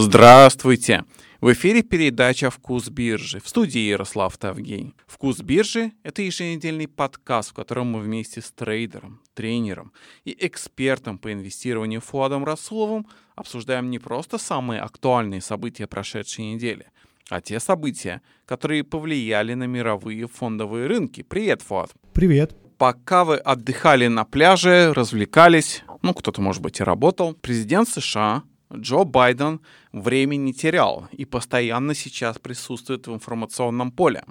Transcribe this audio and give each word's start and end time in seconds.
Здравствуйте! 0.00 1.04
В 1.42 1.52
эфире 1.52 1.82
передача 1.82 2.50
«Вкус 2.50 2.88
биржи» 2.88 3.38
в 3.38 3.46
студии 3.46 3.80
Ярослав 3.80 4.36
Тавгей. 4.38 4.94
«Вкус 5.06 5.40
биржи»— 5.40 5.92
это 6.02 6.22
еженедельный 6.22 6.88
подкаст, 6.88 7.50
в 7.50 7.52
котором 7.52 7.88
мы 7.88 8.00
вместе 8.00 8.40
с 8.40 8.50
трейдером, 8.50 9.20
тренером 9.34 9.92
и 10.24 10.34
экспертом 10.40 11.18
по 11.18 11.30
инвестированию 11.30 12.00
Фуадом 12.00 12.46
Расуловым 12.46 13.06
обсуждаем 13.36 13.90
не 13.90 13.98
просто 13.98 14.38
самые 14.38 14.80
актуальные 14.80 15.42
события 15.42 15.86
прошедшей 15.86 16.54
недели, 16.54 16.86
а 17.28 17.42
те 17.42 17.60
события, 17.60 18.22
которые 18.46 18.84
повлияли 18.84 19.52
на 19.52 19.64
мировые 19.64 20.26
фондовые 20.28 20.86
рынки. 20.86 21.22
Привет, 21.22 21.60
Фуад! 21.60 21.90
Привет! 22.14 22.56
Пока 22.78 23.26
вы 23.26 23.36
отдыхали 23.36 24.06
на 24.06 24.24
пляже, 24.24 24.94
развлекались, 24.94 25.84
ну, 26.00 26.14
кто-то, 26.14 26.40
может 26.40 26.62
быть, 26.62 26.80
и 26.80 26.84
работал, 26.84 27.34
президент 27.34 27.86
США 27.86 28.44
Джо 28.74 29.04
Байден 29.04 29.60
времени 29.92 30.44
не 30.46 30.54
терял 30.54 31.08
и 31.12 31.24
постоянно 31.24 31.94
сейчас 31.94 32.38
присутствует 32.38 33.06
в 33.06 33.14
информационном 33.14 33.90
поле. 33.90 34.24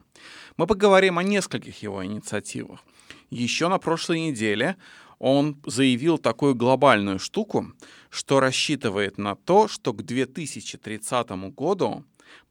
Мы 0.58 0.68
поговорим 0.68 1.18
о 1.18 1.24
нескольких 1.24 1.82
его 1.82 2.06
инициативах. 2.06 2.84
Еще 3.30 3.68
на 3.68 3.78
прошлой 3.78 4.22
неделе 4.22 4.78
он 5.20 5.62
заявил 5.66 6.18
такую 6.18 6.56
глобальную 6.56 7.20
штуку, 7.20 7.74
что 8.10 8.40
рассчитывает 8.40 9.18
на 9.18 9.36
то, 9.36 9.68
что 9.68 9.94
к 9.94 10.04
2030 10.04 11.30
году 11.54 12.06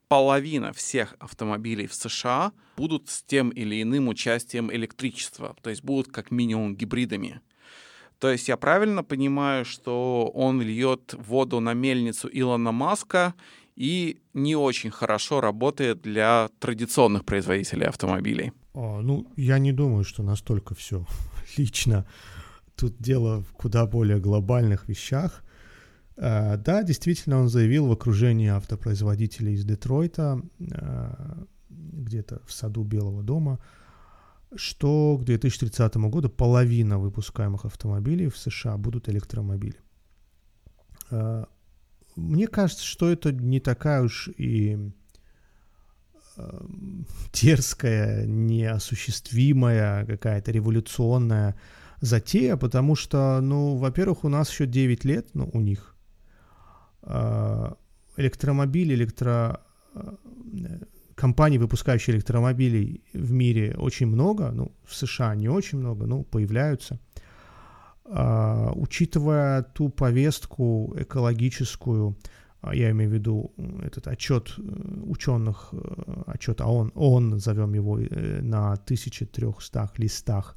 половина 0.08 0.72
всех 0.72 1.14
автомобилей 1.18 1.86
в 1.86 1.94
США 1.94 2.52
будут 2.76 3.08
с 3.08 3.22
тем 3.22 3.50
или 3.50 3.82
иным 3.82 4.08
участием 4.08 4.72
электричества, 4.72 5.56
то 5.62 5.70
есть 5.70 5.82
будут 5.82 6.12
как 6.12 6.30
минимум 6.30 6.76
гибридами. 6.76 7.40
То 8.18 8.30
есть 8.30 8.48
я 8.48 8.56
правильно 8.56 9.04
понимаю, 9.04 9.64
что 9.64 10.30
он 10.34 10.60
льет 10.60 11.14
воду 11.16 11.60
на 11.60 11.74
мельницу 11.74 12.28
Илона 12.32 12.72
Маска 12.72 13.34
и 13.76 14.18
не 14.34 14.56
очень 14.56 14.90
хорошо 14.90 15.40
работает 15.40 16.02
для 16.02 16.48
традиционных 16.58 17.24
производителей 17.24 17.86
автомобилей? 17.86 18.52
О, 18.74 19.00
ну, 19.00 19.26
я 19.36 19.58
не 19.58 19.72
думаю, 19.72 20.04
что 20.04 20.22
настолько 20.22 20.74
все 20.74 21.06
лично. 21.56 22.06
Тут 22.74 22.96
дело 22.98 23.42
в 23.42 23.52
куда 23.52 23.86
более 23.86 24.18
глобальных 24.18 24.88
вещах. 24.88 25.44
Uh, 26.16 26.56
да, 26.56 26.82
действительно, 26.82 27.38
он 27.38 27.48
заявил 27.48 27.86
в 27.86 27.92
окружении 27.92 28.48
автопроизводителей 28.48 29.54
из 29.54 29.64
Детройта, 29.64 30.42
uh, 30.58 31.46
где-то 31.68 32.40
в 32.44 32.52
саду 32.52 32.82
Белого 32.82 33.22
дома, 33.22 33.60
что 34.54 35.18
к 35.18 35.24
2030 35.24 35.96
году 35.96 36.28
половина 36.28 36.98
выпускаемых 36.98 37.64
автомобилей 37.64 38.28
в 38.28 38.36
США 38.36 38.76
будут 38.76 39.08
электромобили. 39.08 39.76
А, 41.10 41.46
мне 42.16 42.46
кажется, 42.46 42.84
что 42.84 43.10
это 43.10 43.32
не 43.32 43.60
такая 43.60 44.02
уж 44.02 44.28
и 44.28 44.92
а, 46.36 46.66
дерзкая, 47.32 48.26
неосуществимая, 48.26 50.06
какая-то 50.06 50.50
революционная 50.50 51.58
затея, 52.00 52.56
потому 52.56 52.94
что, 52.94 53.40
ну, 53.40 53.76
во-первых, 53.76 54.24
у 54.24 54.28
нас 54.28 54.50
еще 54.50 54.66
9 54.66 55.04
лет, 55.04 55.28
ну, 55.34 55.50
у 55.52 55.60
них, 55.60 55.94
а, 57.02 57.76
электромобиль, 58.16 58.94
электро 58.94 59.62
компаний, 61.18 61.58
выпускающих 61.58 62.14
электромобилей 62.14 63.02
в 63.12 63.32
мире 63.32 63.74
очень 63.78 64.06
много, 64.06 64.50
ну, 64.52 64.70
в 64.84 64.94
США 64.94 65.34
не 65.34 65.48
очень 65.48 65.78
много, 65.78 66.06
но 66.06 66.22
появляются. 66.22 66.98
А, 68.04 68.72
учитывая 68.74 69.62
ту 69.62 69.88
повестку 69.88 70.94
экологическую, 70.96 72.16
а, 72.60 72.74
я 72.74 72.90
имею 72.90 73.10
в 73.10 73.14
виду 73.14 73.52
этот 73.82 74.08
отчет 74.08 74.54
э, 74.58 74.62
ученых, 75.06 75.68
э, 75.72 76.22
отчет 76.26 76.60
ООН, 76.60 76.92
ООН, 76.94 77.30
назовем 77.30 77.74
его, 77.74 77.98
э, 77.98 78.40
на 78.42 78.76
1300 78.76 79.90
листах, 79.98 80.56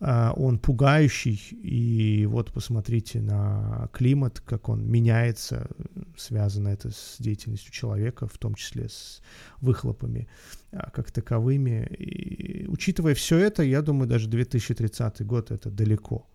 он 0.00 0.58
пугающий, 0.58 1.40
и 1.62 2.26
вот 2.26 2.52
посмотрите 2.52 3.20
на 3.20 3.88
климат, 3.92 4.40
как 4.40 4.68
он 4.68 4.84
меняется, 4.86 5.68
связано 6.16 6.68
это 6.68 6.90
с 6.90 7.16
деятельностью 7.18 7.72
человека, 7.72 8.26
в 8.26 8.36
том 8.38 8.54
числе 8.54 8.88
с 8.88 9.22
выхлопами 9.60 10.28
а, 10.72 10.90
как 10.90 11.10
таковыми. 11.10 11.86
И, 11.98 12.66
учитывая 12.66 13.14
все 13.14 13.38
это, 13.38 13.62
я 13.62 13.82
думаю, 13.82 14.08
даже 14.08 14.28
2030 14.28 15.24
год 15.26 15.50
это 15.50 15.70
далеко 15.70 16.26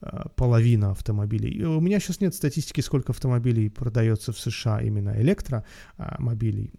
а, 0.00 0.28
половина 0.28 0.90
автомобилей. 0.90 1.64
У 1.64 1.80
меня 1.80 1.98
сейчас 2.00 2.20
нет 2.20 2.34
статистики, 2.34 2.80
сколько 2.80 3.12
автомобилей 3.12 3.68
продается 3.70 4.32
в 4.32 4.38
США 4.38 4.80
именно 4.80 5.14
электромобилей, 5.20 6.72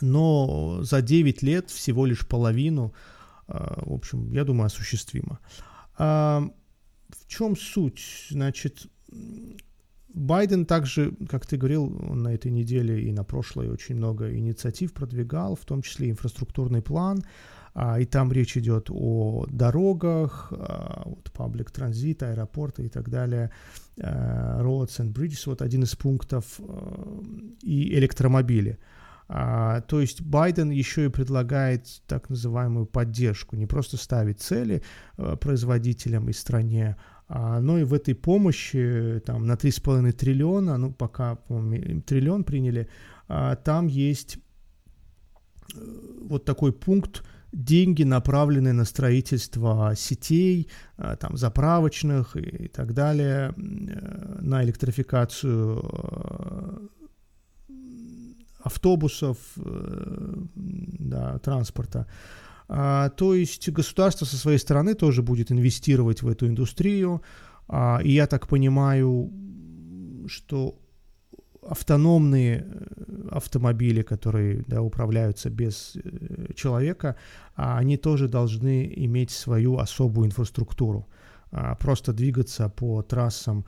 но 0.00 0.78
за 0.82 1.02
9 1.02 1.42
лет 1.42 1.70
всего 1.70 2.06
лишь 2.06 2.26
половину 2.26 2.94
а, 2.94 3.14
в 3.46 3.92
общем, 3.92 4.32
я 4.32 4.44
думаю, 4.44 4.66
осуществимо. 4.66 5.38
А 5.98 6.42
в 7.10 7.28
чем 7.28 7.56
суть? 7.56 8.26
Значит, 8.30 8.86
Байден 10.14 10.64
также, 10.64 11.12
как 11.28 11.44
ты 11.44 11.56
говорил, 11.56 11.88
на 11.88 12.28
этой 12.28 12.50
неделе 12.50 13.02
и 13.02 13.12
на 13.12 13.24
прошлой 13.24 13.68
очень 13.68 13.96
много 13.96 14.32
инициатив 14.32 14.92
продвигал, 14.92 15.56
в 15.56 15.64
том 15.64 15.82
числе 15.82 16.10
инфраструктурный 16.10 16.82
план, 16.82 17.24
а, 17.74 17.98
и 17.98 18.04
там 18.04 18.30
речь 18.30 18.56
идет 18.56 18.88
о 18.90 19.46
дорогах, 19.48 20.52
а, 20.52 21.02
вот 21.06 21.32
public 21.34 21.72
транзит, 21.72 22.22
аэропорты 22.22 22.84
и 22.84 22.88
так 22.88 23.08
далее, 23.08 23.50
roads 23.96 25.00
and 25.00 25.12
bridges, 25.12 25.42
вот 25.46 25.62
один 25.62 25.82
из 25.82 25.96
пунктов, 25.96 26.60
и 27.62 27.94
электромобили– 27.94 28.78
а, 28.88 28.93
то 29.26 30.00
есть 30.00 30.20
Байден 30.20 30.70
еще 30.70 31.06
и 31.06 31.08
предлагает 31.08 32.02
так 32.06 32.28
называемую 32.28 32.86
поддержку, 32.86 33.56
не 33.56 33.66
просто 33.66 33.96
ставить 33.96 34.40
цели 34.40 34.82
а, 35.16 35.36
производителям 35.36 36.28
и 36.28 36.32
стране, 36.32 36.96
а, 37.28 37.60
но 37.60 37.78
и 37.78 37.84
в 37.84 37.94
этой 37.94 38.14
помощи 38.14 39.22
там, 39.24 39.46
на 39.46 39.54
3,5 39.54 40.12
триллиона, 40.12 40.76
ну 40.76 40.92
пока 40.92 41.38
триллион 42.06 42.44
приняли, 42.44 42.88
а, 43.28 43.56
там 43.56 43.86
есть 43.86 44.38
э, 45.74 45.78
вот 46.22 46.44
такой 46.44 46.72
пункт, 46.72 47.24
деньги, 47.52 48.02
направленные 48.02 48.72
на 48.72 48.84
строительство 48.84 49.94
сетей, 49.96 50.68
а, 50.96 51.16
там, 51.16 51.36
заправочных 51.36 52.36
и 52.36 52.68
так 52.68 52.92
далее, 52.92 53.54
э, 53.56 54.38
на 54.40 54.62
электрификацию 54.62 56.90
автобусов, 58.64 59.36
э, 59.56 60.34
да, 60.54 61.38
транспорта. 61.38 62.06
А, 62.68 63.10
то 63.10 63.34
есть 63.34 63.68
государство 63.68 64.24
со 64.24 64.36
своей 64.36 64.58
стороны 64.58 64.94
тоже 64.94 65.22
будет 65.22 65.52
инвестировать 65.52 66.22
в 66.22 66.28
эту 66.28 66.46
индустрию. 66.46 67.22
А, 67.68 68.00
и 68.02 68.12
я 68.12 68.26
так 68.26 68.48
понимаю, 68.48 69.30
что 70.26 70.78
автономные 71.62 72.66
э, 72.66 73.28
автомобили, 73.30 74.02
которые 74.02 74.64
да, 74.66 74.82
управляются 74.82 75.50
без 75.50 75.96
э, 75.96 76.52
человека, 76.54 77.16
а, 77.54 77.78
они 77.78 77.96
тоже 77.96 78.28
должны 78.28 78.92
иметь 78.96 79.30
свою 79.30 79.78
особую 79.78 80.26
инфраструктуру. 80.26 81.06
Просто 81.78 82.12
двигаться 82.12 82.68
по 82.68 83.02
трассам 83.02 83.64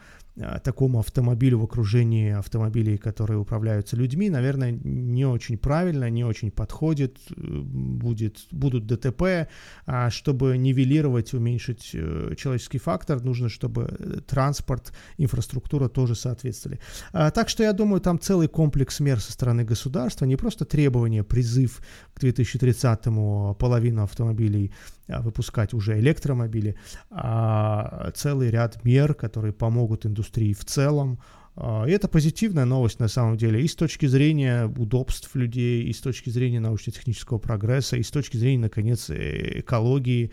такому 0.65 0.99
автомобилю 0.99 1.59
в 1.59 1.65
окружении 1.65 2.33
автомобилей, 2.33 2.99
которые 2.99 3.39
управляются 3.39 3.97
людьми, 3.97 4.29
наверное, 4.29 4.73
не 4.73 5.25
очень 5.25 5.57
правильно, 5.57 6.11
не 6.11 6.25
очень 6.25 6.51
подходит, 6.51 7.19
э, 7.31 7.35
будет, 7.37 8.47
будут 8.51 8.87
ДТП, 8.87 9.49
а 9.87 10.11
чтобы 10.11 10.59
нивелировать, 10.59 11.33
уменьшить 11.35 11.91
э, 11.95 12.35
человеческий 12.37 12.79
фактор, 12.79 13.23
нужно, 13.25 13.49
чтобы 13.49 13.97
э, 13.99 14.21
транспорт, 14.27 14.93
инфраструктура 15.17 15.89
тоже 15.89 16.15
соответствовали. 16.15 16.81
Так 17.13 17.49
что 17.49 17.63
я 17.63 17.73
думаю, 17.73 18.01
там 18.01 18.19
целый 18.19 18.49
комплекс 18.49 19.01
мер 19.01 19.21
со 19.21 19.33
стороны 19.33 19.65
государства, 19.65 20.27
не 20.27 20.37
просто 20.37 20.65
требования, 20.65 21.25
призыв 21.25 21.81
к 22.15 22.23
2030-му 22.23 23.55
половину 23.55 24.03
автомобилей 24.03 24.73
выпускать 25.09 25.73
уже 25.73 26.01
электромобили, 26.01 26.77
а 27.11 28.11
целый 28.15 28.51
ряд 28.51 28.85
мер, 28.85 29.15
которые 29.15 29.53
помогут 29.53 30.05
индустрии 30.05 30.26
индустрии 30.27 30.53
в 30.53 30.65
целом. 30.65 31.19
А, 31.57 31.85
и 31.87 31.91
это 31.91 32.09
позитивная 32.09 32.65
новость 32.65 33.01
на 33.01 33.09
самом 33.09 33.37
деле 33.37 33.63
и 33.63 33.69
с 33.69 33.75
точки 33.75 34.07
зрения 34.07 34.67
удобств 34.67 35.35
людей, 35.35 35.85
и 35.85 35.93
с 35.93 36.01
точки 36.01 36.31
зрения 36.31 36.61
научно-технического 36.61 37.39
прогресса, 37.39 37.97
и 37.97 38.03
с 38.03 38.11
точки 38.11 38.37
зрения, 38.37 38.63
наконец, 38.63 39.09
э, 39.11 39.61
экологии. 39.61 40.33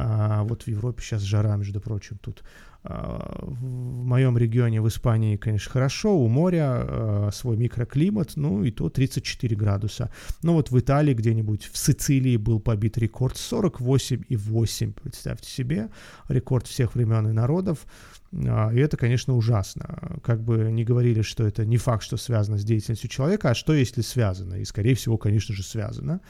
А, 0.00 0.44
вот 0.44 0.62
в 0.62 0.68
Европе 0.68 1.02
сейчас 1.02 1.22
жара, 1.22 1.56
между 1.56 1.80
прочим, 1.80 2.18
тут 2.18 2.44
а, 2.84 3.40
в 3.42 4.04
моем 4.04 4.38
регионе 4.38 4.80
в 4.80 4.86
Испании, 4.86 5.36
конечно, 5.36 5.72
хорошо, 5.72 6.16
у 6.16 6.28
моря 6.28 6.66
а, 6.68 7.30
свой 7.32 7.56
микроклимат, 7.56 8.36
ну 8.36 8.62
и 8.62 8.70
то 8.70 8.90
34 8.90 9.56
градуса. 9.56 10.12
Но 10.42 10.54
вот 10.54 10.70
в 10.70 10.78
Италии 10.78 11.14
где-нибудь, 11.14 11.64
в 11.72 11.76
Сицилии 11.76 12.36
был 12.36 12.60
побит 12.60 12.96
рекорд 12.96 13.34
48,8, 13.34 14.92
представьте 15.02 15.50
себе, 15.50 15.88
рекорд 16.28 16.66
всех 16.68 16.94
времен 16.94 17.28
и 17.28 17.32
народов. 17.32 17.86
И 18.30 18.46
это, 18.46 18.96
конечно, 18.98 19.34
ужасно. 19.34 20.20
Как 20.22 20.42
бы 20.42 20.70
не 20.70 20.84
говорили, 20.84 21.22
что 21.22 21.46
это 21.46 21.64
не 21.64 21.78
факт, 21.78 22.04
что 22.04 22.18
связано 22.18 22.58
с 22.58 22.64
деятельностью 22.64 23.08
человека, 23.08 23.50
а 23.50 23.54
что 23.54 23.72
если 23.72 24.02
связано? 24.02 24.56
И, 24.56 24.64
скорее 24.64 24.94
всего, 24.94 25.16
конечно 25.16 25.54
же, 25.54 25.62
связано. 25.62 26.20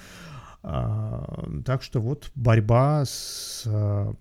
А, 0.63 1.49
так 1.65 1.83
что 1.83 2.01
вот 2.01 2.31
борьба 2.35 3.05
с, 3.05 3.65
а, 3.67 4.13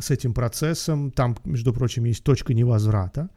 с 0.00 0.10
этим 0.10 0.34
процессом, 0.34 1.10
там, 1.10 1.36
между 1.44 1.72
прочим, 1.72 2.04
есть 2.04 2.24
точка 2.24 2.54
невозврата, 2.54 3.30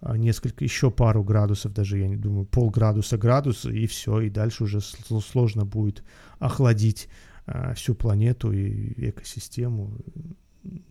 а, 0.00 0.16
несколько, 0.16 0.62
еще 0.62 0.90
пару 0.90 1.24
градусов, 1.24 1.72
даже, 1.72 1.98
я 1.98 2.08
не 2.08 2.16
думаю, 2.16 2.44
полградуса, 2.44 3.16
градус, 3.16 3.64
и 3.64 3.86
все, 3.86 4.20
и 4.20 4.30
дальше 4.30 4.64
уже 4.64 4.80
сложно 4.80 5.64
будет 5.64 6.04
охладить 6.38 7.08
всю 7.74 7.94
планету 7.94 8.52
и 8.52 9.08
экосистему. 9.08 9.96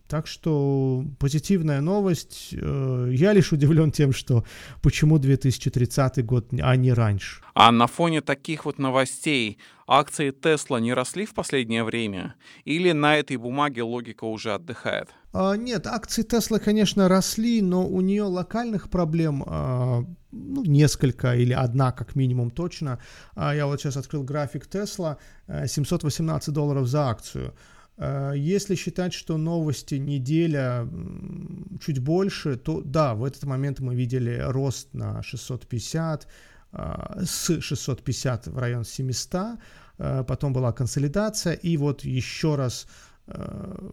Так 0.08 0.26
что 0.26 1.04
позитивная 1.20 1.80
новость. 1.80 2.48
Э, 2.52 3.08
я 3.12 3.32
лишь 3.32 3.52
удивлен 3.52 3.92
тем, 3.92 4.12
что 4.12 4.44
почему 4.82 5.18
2030 5.18 6.24
год, 6.24 6.48
а 6.60 6.74
не 6.74 6.92
раньше. 6.92 7.42
А 7.54 7.70
на 7.70 7.86
фоне 7.86 8.20
таких 8.20 8.64
вот 8.64 8.78
новостей 8.78 9.58
акции 9.86 10.32
Тесла 10.32 10.80
не 10.80 10.92
росли 10.92 11.26
в 11.26 11.34
последнее 11.34 11.84
время? 11.84 12.34
Или 12.64 12.90
на 12.90 13.16
этой 13.16 13.36
бумаге 13.36 13.82
логика 13.82 14.24
уже 14.24 14.52
отдыхает? 14.52 15.10
А, 15.32 15.54
нет, 15.54 15.86
акции 15.86 16.22
Тесла, 16.22 16.58
конечно, 16.58 17.08
росли, 17.08 17.62
но 17.62 17.86
у 17.86 18.00
нее 18.00 18.24
локальных 18.24 18.90
проблем 18.90 19.44
а, 19.46 20.04
ну, 20.32 20.64
несколько 20.64 21.36
или 21.36 21.52
одна 21.52 21.92
как 21.92 22.16
минимум 22.16 22.50
точно. 22.50 22.98
А, 23.36 23.54
я 23.54 23.66
вот 23.66 23.80
сейчас 23.80 23.96
открыл 23.96 24.24
график 24.24 24.66
Тесла, 24.66 25.18
718 25.46 26.52
долларов 26.52 26.88
за 26.88 27.08
акцию. 27.08 27.54
Э, 28.00 28.32
если 28.34 28.76
считать, 28.76 29.12
что 29.12 29.36
новости 29.36 29.96
неделя 29.96 30.88
чуть 31.80 31.98
больше, 31.98 32.56
то 32.56 32.80
да, 32.80 33.14
в 33.14 33.24
этот 33.24 33.44
момент 33.44 33.80
мы 33.80 33.94
видели 33.94 34.42
рост 34.42 34.94
на 34.94 35.22
650, 35.22 36.26
э, 36.72 37.24
с 37.24 37.60
650 37.60 38.46
в 38.46 38.58
район 38.58 38.84
700, 38.84 39.58
э, 39.98 40.24
потом 40.26 40.52
была 40.52 40.72
консолидация, 40.72 41.52
и 41.52 41.76
вот 41.76 42.04
еще 42.04 42.56
раз 42.56 42.86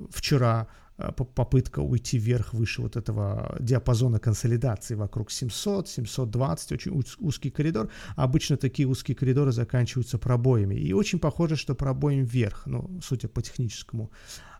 вчера 0.09 0.67
попытка 0.97 1.79
уйти 1.79 2.17
вверх 2.17 2.53
выше 2.53 2.81
вот 2.81 2.95
этого 2.95 3.55
диапазона 3.59 4.19
консолидации 4.19 4.95
вокруг 4.95 5.31
700, 5.31 5.87
720, 5.87 6.71
очень 6.71 7.03
узкий 7.19 7.51
коридор. 7.51 7.89
Обычно 8.15 8.57
такие 8.57 8.87
узкие 8.87 9.15
коридоры 9.15 9.51
заканчиваются 9.51 10.17
пробоями. 10.17 10.75
И 10.75 10.93
очень 10.93 11.19
похоже, 11.19 11.55
что 11.55 11.75
пробоем 11.75 12.25
вверх, 12.25 12.65
ну, 12.65 12.99
судя 13.01 13.27
по 13.27 13.41
техническому 13.41 14.11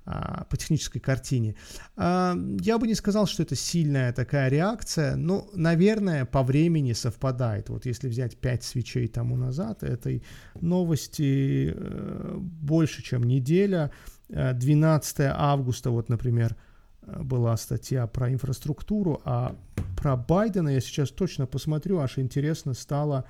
а, 0.10 0.46
по 0.50 0.56
технической 0.56 1.02
картине. 1.02 1.56
А, 1.98 2.34
я 2.62 2.78
бы 2.78 2.88
не 2.88 2.96
сказал, 2.96 3.28
что 3.28 3.44
это 3.44 3.56
сильная 3.56 4.14
такая 4.14 4.50
реакция, 4.50 5.18
но, 5.18 5.50
наверное, 5.54 6.24
по 6.24 6.44
времени 6.44 6.94
совпадает. 6.94 7.68
Вот 7.68 7.86
если 7.86 8.08
взять 8.08 8.38
5 8.38 8.64
свечей 8.64 9.08
тому 9.10 9.36
назад, 9.36 9.84
этой 9.84 10.24
новости 10.62 11.74
э, 11.76 12.36
больше, 12.38 13.04
чем 13.04 13.24
неделя, 13.24 13.92
12 14.30 15.20
августа, 15.20 15.90
вот, 15.90 16.10
например, 16.10 16.56
была 17.02 17.58
статья 17.58 18.08
про 18.08 18.32
инфраструктуру, 18.32 19.22
а 19.24 19.56
про 19.96 20.16
Байдена 20.18 20.70
я 20.70 20.82
сейчас 20.82 21.10
точно 21.10 21.46
посмотрю, 21.48 22.00
аж 22.00 22.18
интересно 22.18 22.74
стало, 22.74 23.24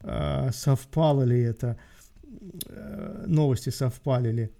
э, 0.00 0.50
совпало 0.52 1.22
ли 1.22 1.40
это, 1.42 1.76
э, 2.66 3.24
новости 3.26 3.70
совпали 3.70 4.32
ли. 4.32 4.50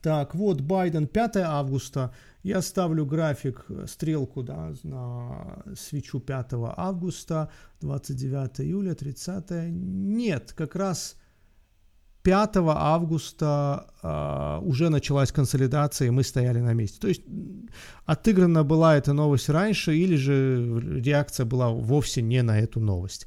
Так, 0.00 0.34
вот 0.34 0.60
Байден, 0.60 1.06
5 1.06 1.36
августа, 1.36 2.12
я 2.42 2.62
ставлю 2.62 3.06
график, 3.06 3.66
стрелку, 3.86 4.42
да, 4.42 4.72
на 4.82 5.62
свечу 5.76 6.20
5 6.20 6.74
августа, 6.76 7.50
29 7.80 8.60
июля, 8.60 8.94
30, 8.94 9.70
нет, 9.70 10.52
как 10.56 10.74
раз 10.74 11.16
5 12.24 12.56
августа 12.56 13.86
э, 14.02 14.66
уже 14.66 14.88
началась 14.88 15.30
консолидация, 15.30 16.08
и 16.08 16.10
мы 16.10 16.22
стояли 16.22 16.60
на 16.60 16.74
месте. 16.74 16.98
То 17.00 17.08
есть 17.08 17.22
отыграна 18.06 18.64
была 18.64 18.96
эта 18.96 19.12
новость 19.12 19.50
раньше, 19.50 19.94
или 19.94 20.16
же 20.16 20.80
реакция 21.04 21.44
была 21.46 21.68
вовсе 21.68 22.22
не 22.22 22.42
на 22.42 22.58
эту 22.58 22.80
новость, 22.80 23.26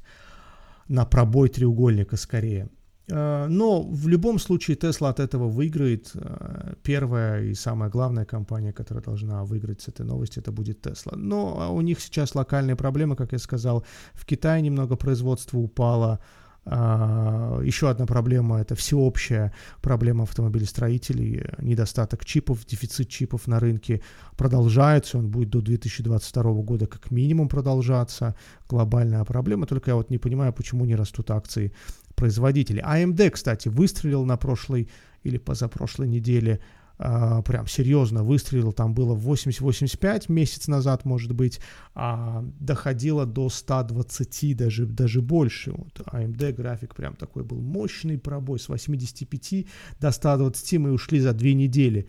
на 0.88 1.04
пробой 1.04 1.48
треугольника 1.48 2.16
скорее. 2.16 2.68
Э, 3.08 3.46
но 3.48 3.82
в 3.82 4.08
любом 4.08 4.40
случае 4.40 4.76
Тесла 4.76 5.10
от 5.10 5.20
этого 5.20 5.48
выиграет. 5.48 6.10
Э, 6.14 6.74
первая 6.82 7.44
и 7.44 7.54
самая 7.54 7.90
главная 7.90 8.24
компания, 8.24 8.72
которая 8.72 9.04
должна 9.04 9.44
выиграть 9.44 9.80
с 9.80 9.88
этой 9.88 10.06
новости, 10.06 10.40
это 10.40 10.50
будет 10.50 10.82
Тесла. 10.82 11.12
Но 11.16 11.72
у 11.72 11.80
них 11.82 12.00
сейчас 12.00 12.34
локальные 12.34 12.74
проблемы, 12.74 13.14
как 13.14 13.32
я 13.32 13.38
сказал. 13.38 13.84
В 14.14 14.24
Китае 14.24 14.60
немного 14.60 14.96
производство 14.96 15.58
упало, 15.58 16.12
а, 16.14 16.47
Еще 16.68 17.88
одна 17.88 18.04
проблема– 18.04 18.60
это 18.60 18.74
всеобщая 18.74 19.52
проблема 19.80 20.24
автомобилестроителей. 20.24 21.44
Недостаток 21.58 22.24
чипов, 22.24 22.66
дефицит 22.66 23.08
чипов 23.08 23.46
на 23.46 23.58
рынке 23.58 24.02
продолжается. 24.36 25.18
Он 25.18 25.28
будет 25.28 25.50
до 25.50 25.62
2022 25.62 26.42
года 26.62 26.86
как 26.86 27.10
минимум 27.10 27.48
продолжаться. 27.48 28.34
Глобальная 28.68 29.24
проблема. 29.24 29.66
Только 29.66 29.90
я 29.90 29.96
вот 29.96 30.10
не 30.10 30.18
понимаю, 30.18 30.52
почему 30.52 30.84
не 30.84 30.94
растут 30.94 31.30
акции 31.30 31.72
производителей. 32.14 32.82
AMD, 32.82 33.30
кстати, 33.30 33.68
выстрелил 33.68 34.24
на 34.24 34.36
прошлой 34.36 34.88
или 35.22 35.38
позапрошлой 35.38 36.08
неделе 36.08 36.52
а, 36.54 36.77
прям 36.98 37.66
серьезно 37.68 38.24
выстрелил, 38.24 38.72
там 38.72 38.92
было 38.92 39.16
80-85 39.16 40.24
месяц 40.32 40.66
назад, 40.66 41.04
может 41.04 41.32
быть, 41.32 41.60
а 41.94 42.44
доходило 42.58 43.24
до 43.24 43.48
120, 43.48 44.56
даже, 44.56 44.84
даже 44.84 45.22
больше. 45.22 45.72
Вот 45.72 46.00
AMD 46.12 46.52
график 46.52 46.94
прям 46.96 47.14
такой 47.14 47.44
был 47.44 47.60
мощный 47.60 48.18
пробой, 48.18 48.58
с 48.58 48.68
85 48.68 49.66
до 50.00 50.10
120 50.10 50.78
мы 50.78 50.92
ушли 50.92 51.20
за 51.20 51.32
две 51.32 51.54
недели. 51.54 52.08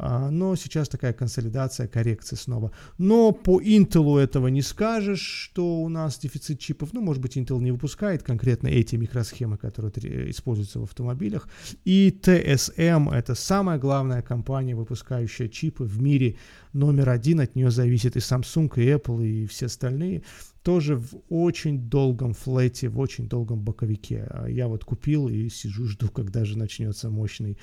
А, 0.00 0.30
но 0.30 0.54
сейчас 0.54 0.88
такая 0.88 1.12
консолидация, 1.12 1.88
коррекция 1.88 2.36
снова. 2.36 2.70
Но 2.98 3.32
по 3.32 3.60
Intel 3.60 4.20
этого 4.20 4.46
не 4.46 4.62
скажешь, 4.62 5.20
что 5.20 5.80
у 5.80 5.88
нас 5.88 6.18
дефицит 6.18 6.60
чипов. 6.60 6.92
Ну, 6.92 7.00
может 7.00 7.20
быть, 7.20 7.36
Intel 7.36 7.60
не 7.60 7.72
выпускает 7.72 8.22
конкретно 8.22 8.68
эти 8.68 8.94
микросхемы, 8.94 9.56
которые 9.56 10.30
используются 10.30 10.78
в 10.78 10.84
автомобилях. 10.84 11.48
И 11.84 12.16
TSM— 12.22 13.12
это 13.12 13.34
самая 13.34 13.78
главная 13.78 14.22
компания, 14.22 14.76
выпускающая 14.76 15.48
чипы 15.48 15.82
в 15.82 16.00
мире 16.00 16.36
номер 16.72 17.08
один. 17.08 17.40
От 17.40 17.56
нее 17.56 17.72
зависит 17.72 18.14
и 18.14 18.20
Samsung, 18.20 18.70
и 18.76 18.86
Apple, 18.90 19.26
и 19.26 19.46
все 19.46 19.66
остальные 19.66 20.22
тоже 20.68 20.96
в 20.96 21.14
очень 21.30 21.88
долгом 21.88 22.34
флете, 22.34 22.90
в 22.90 22.98
очень 22.98 23.26
долгом 23.26 23.60
боковике. 23.60 24.26
А 24.28 24.46
я 24.48 24.68
вот 24.68 24.84
купил 24.84 25.26
и 25.26 25.48
сижу, 25.48 25.86
жду, 25.86 26.08
когда 26.14 26.44
же 26.44 26.58
начнется 26.58 27.08
мощный 27.08 27.56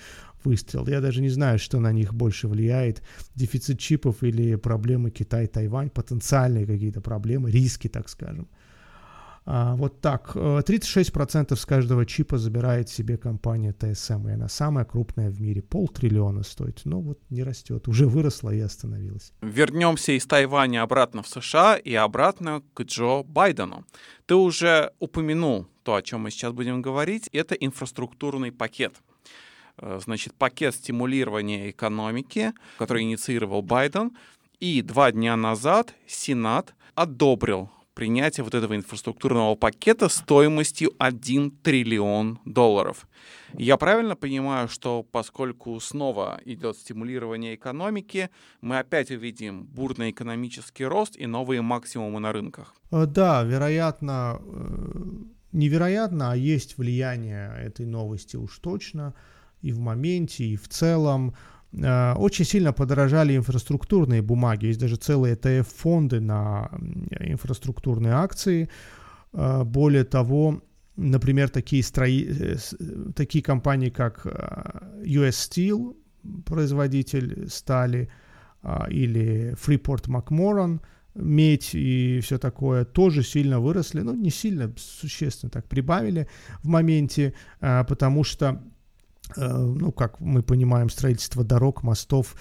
выстрел. 0.43 0.87
Я 0.87 1.01
даже 1.01 1.21
не 1.21 1.29
знаю, 1.29 1.59
что 1.59 1.79
на 1.79 1.91
них 1.91 2.15
больше 2.15 2.47
влияет. 2.47 3.03
Дефицит 3.35 3.77
чипов 3.77 4.23
или 4.23 4.55
проблемы 4.55 5.11
Китай-Тайвань, 5.11 5.91
потенциальные 5.91 6.65
какие-то 6.65 6.99
проблемы, 6.99 7.51
риски, 7.51 7.89
так 7.89 8.09
скажем. 8.09 8.47
А, 9.47 9.75
вот 9.75 10.01
так. 10.01 10.35
36% 10.35 11.53
э, 11.53 11.55
с 11.55 11.65
каждого 11.65 12.05
чипа 12.05 12.37
забирает 12.37 12.89
себе 12.89 13.17
компания 13.17 13.71
TSM, 13.71 14.29
и 14.29 14.33
она 14.33 14.49
самая 14.49 14.85
крупная 14.85 15.29
в 15.29 15.39
мире. 15.39 15.61
Полтриллиона 15.61 16.43
стоит. 16.43 16.81
Но 16.85 16.99
вот 16.99 17.19
не 17.29 17.43
растет. 17.43 17.87
Уже 17.87 18.07
выросла 18.07 18.49
и 18.49 18.59
остановилась. 18.59 19.33
Вернемся 19.41 20.13
из 20.13 20.25
Тайваня 20.25 20.81
обратно 20.81 21.21
в 21.21 21.27
США 21.27 21.75
и 21.75 21.93
обратно 21.93 22.63
к 22.73 22.81
Джо 22.81 23.23
Байдену. 23.23 23.85
Ты 24.25 24.35
уже 24.35 24.91
упомянул 24.99 25.67
то, 25.83 25.93
о 25.93 26.01
чем 26.01 26.21
мы 26.21 26.31
сейчас 26.31 26.51
будем 26.51 26.81
говорить. 26.81 27.29
Это 27.31 27.53
инфраструктурный 27.53 28.51
пакет 28.51 28.95
э, 29.77 29.99
значит, 30.03 30.33
пакет 30.33 30.73
стимулирования 30.73 31.69
экономики, 31.69 32.53
который 32.79 33.03
инициировал 33.03 33.61
Байден. 33.61 34.17
И 34.59 34.81
два 34.81 35.11
дня 35.11 35.35
назад 35.35 35.93
Сенат 36.07 36.73
одобрил 36.95 37.69
принятия 37.95 38.43
вот 38.43 38.53
этого 38.53 38.75
инфраструктурного 38.75 39.55
пакета 39.55 40.09
стоимостью 40.09 40.91
1 40.99 41.51
триллион 41.63 42.39
долларов. 42.45 43.07
Я 43.53 43.77
правильно 43.77 44.15
понимаю, 44.15 44.67
что 44.67 45.01
поскольку 45.03 45.79
снова 45.79 46.39
идет 46.45 46.77
стимулирование 46.77 47.55
экономики, 47.55 48.29
мы 48.61 48.77
опять 48.77 49.11
увидим 49.11 49.63
бурный 49.63 50.11
экономический 50.11 50.85
рост 50.85 51.15
и 51.17 51.25
новые 51.25 51.61
максимумы 51.61 52.19
на 52.19 52.33
рынках? 52.33 52.75
Э, 52.91 53.05
да, 53.05 53.43
вероятно, 53.43 54.39
э, 54.41 55.03
невероятно, 55.53 56.33
а 56.33 56.35
есть 56.35 56.77
влияние 56.77 57.51
этой 57.57 57.85
новости 57.85 58.35
уж 58.35 58.59
точно 58.59 59.13
и 59.61 59.71
в 59.71 59.79
моменте, 59.79 60.43
и 60.43 60.57
в 60.57 60.67
целом. 60.67 61.33
Очень 61.77 62.45
сильно 62.45 62.73
подорожали 62.73 63.35
инфраструктурные 63.35 64.21
бумаги. 64.21 64.67
Есть 64.67 64.79
даже 64.79 64.95
целые 64.95 65.35
ETF-фонды 65.35 66.19
на 66.19 66.69
инфраструктурные 67.19 68.13
акции. 68.13 68.69
Более 69.31 70.05
того, 70.05 70.61
например, 70.95 71.49
такие, 71.49 71.83
строи... 71.83 72.57
такие 73.15 73.43
компании, 73.43 73.89
как 73.89 74.25
US 74.25 75.49
Steel, 75.49 75.95
производитель 76.45 77.49
стали, 77.49 78.09
или 78.89 79.55
Freeport 79.55 80.07
McMoran– 80.07 80.79
медь 81.15 81.73
и 81.73 82.19
все 82.21 82.37
такое 82.37 82.85
тоже 82.85 83.23
сильно 83.23 83.59
выросли, 83.59 84.01
ну 84.01 84.13
не 84.13 84.29
сильно, 84.29 84.73
существенно 84.77 85.49
так 85.49 85.67
прибавили 85.67 86.27
в 86.61 86.67
моменте, 86.67 87.33
а, 87.61 87.83
потому 87.85 88.23
что, 88.23 88.45
э, 88.55 88.57
ну 89.35 89.91
как 89.91 90.19
мы 90.19 90.43
понимаем, 90.43 90.89
строительство 90.89 91.43
дорог, 91.43 91.83
мостов 91.83 92.35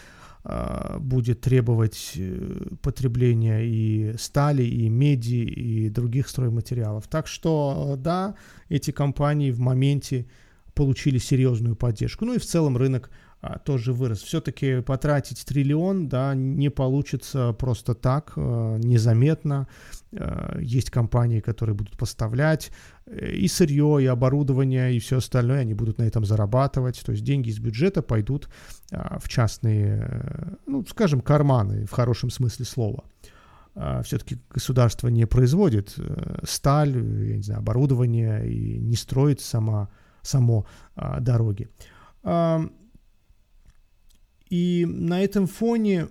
а, 0.47 0.99
будет 0.99 1.41
требовать 1.41 2.13
э, 2.17 2.67
потребления 2.83 3.63
и 3.65 4.15
стали, 4.19 4.63
и 4.63 4.91
меди, 4.91 5.37
и 5.37 5.89
других 5.89 6.29
стройматериалов. 6.29 7.09
Так 7.09 7.27
что, 7.27 7.97
да, 7.99 8.35
эти 8.69 8.91
компании 8.91 9.51
в 9.51 9.61
моменте 9.61 10.27
получили 10.75 11.17
серьезную 11.17 11.77
поддержку. 11.77 12.27
Ну 12.27 12.35
и 12.35 12.39
в 12.39 12.45
целом 12.45 12.77
рынок 12.77 13.11
тоже 13.65 13.93
вырос. 13.93 14.23
Все-таки 14.23 14.81
потратить 14.81 15.45
триллион, 15.45 16.09
да, 16.09 16.35
не 16.35 16.71
получится 16.71 17.53
просто 17.53 17.95
так, 17.95 18.33
э, 18.37 18.79
незаметно. 18.83 19.69
Э, 20.13 20.59
есть 20.61 20.91
компании, 20.91 21.41
которые 21.41 21.75
будут 21.75 21.97
поставлять 21.97 22.71
э, 23.07 23.33
и 23.33 23.49
сырье, 23.49 23.99
и 24.01 24.07
оборудование, 24.07 24.95
и 24.95 24.99
все 24.99 25.19
остальное, 25.19 25.61
они 25.61 25.75
будут 25.75 25.99
на 25.99 26.05
этом 26.05 26.25
зарабатывать. 26.25 27.03
То 27.05 27.13
есть 27.13 27.25
деньги 27.25 27.51
из 27.51 27.59
бюджета 27.59 28.03
пойдут 28.03 28.49
а, 28.93 29.19
в 29.19 29.29
частные, 29.29 30.57
ну, 30.67 30.85
скажем, 30.87 31.21
карманы, 31.21 31.87
в 31.87 31.91
хорошем 31.91 32.31
смысле 32.31 32.65
слова. 32.65 33.05
А, 33.75 34.03
Все-таки 34.03 34.39
государство 34.51 35.09
не 35.09 35.27
производит 35.27 35.97
сталь, 36.45 36.97
я 36.97 37.37
не 37.37 37.43
знаю, 37.43 37.61
оборудование 37.61 38.51
и 38.51 38.79
не 38.79 38.97
строит 38.97 39.41
сама, 39.41 39.89
само 40.23 40.67
дороги. 41.21 41.69
И 44.55 44.87
на 44.87 45.21
этом 45.21 45.49
фоне, 45.49 46.07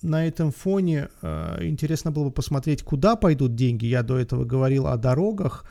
на 0.00 0.26
этом 0.26 0.52
фоне 0.52 1.10
э, 1.20 1.66
интересно 1.66 2.10
было 2.10 2.24
бы 2.24 2.30
посмотреть, 2.30 2.82
куда 2.82 3.14
пойдут 3.14 3.56
деньги. 3.56 3.84
Я 3.84 4.02
до 4.02 4.16
этого 4.16 4.46
говорил 4.46 4.86
о 4.86 4.96
дорогах, 4.96 5.66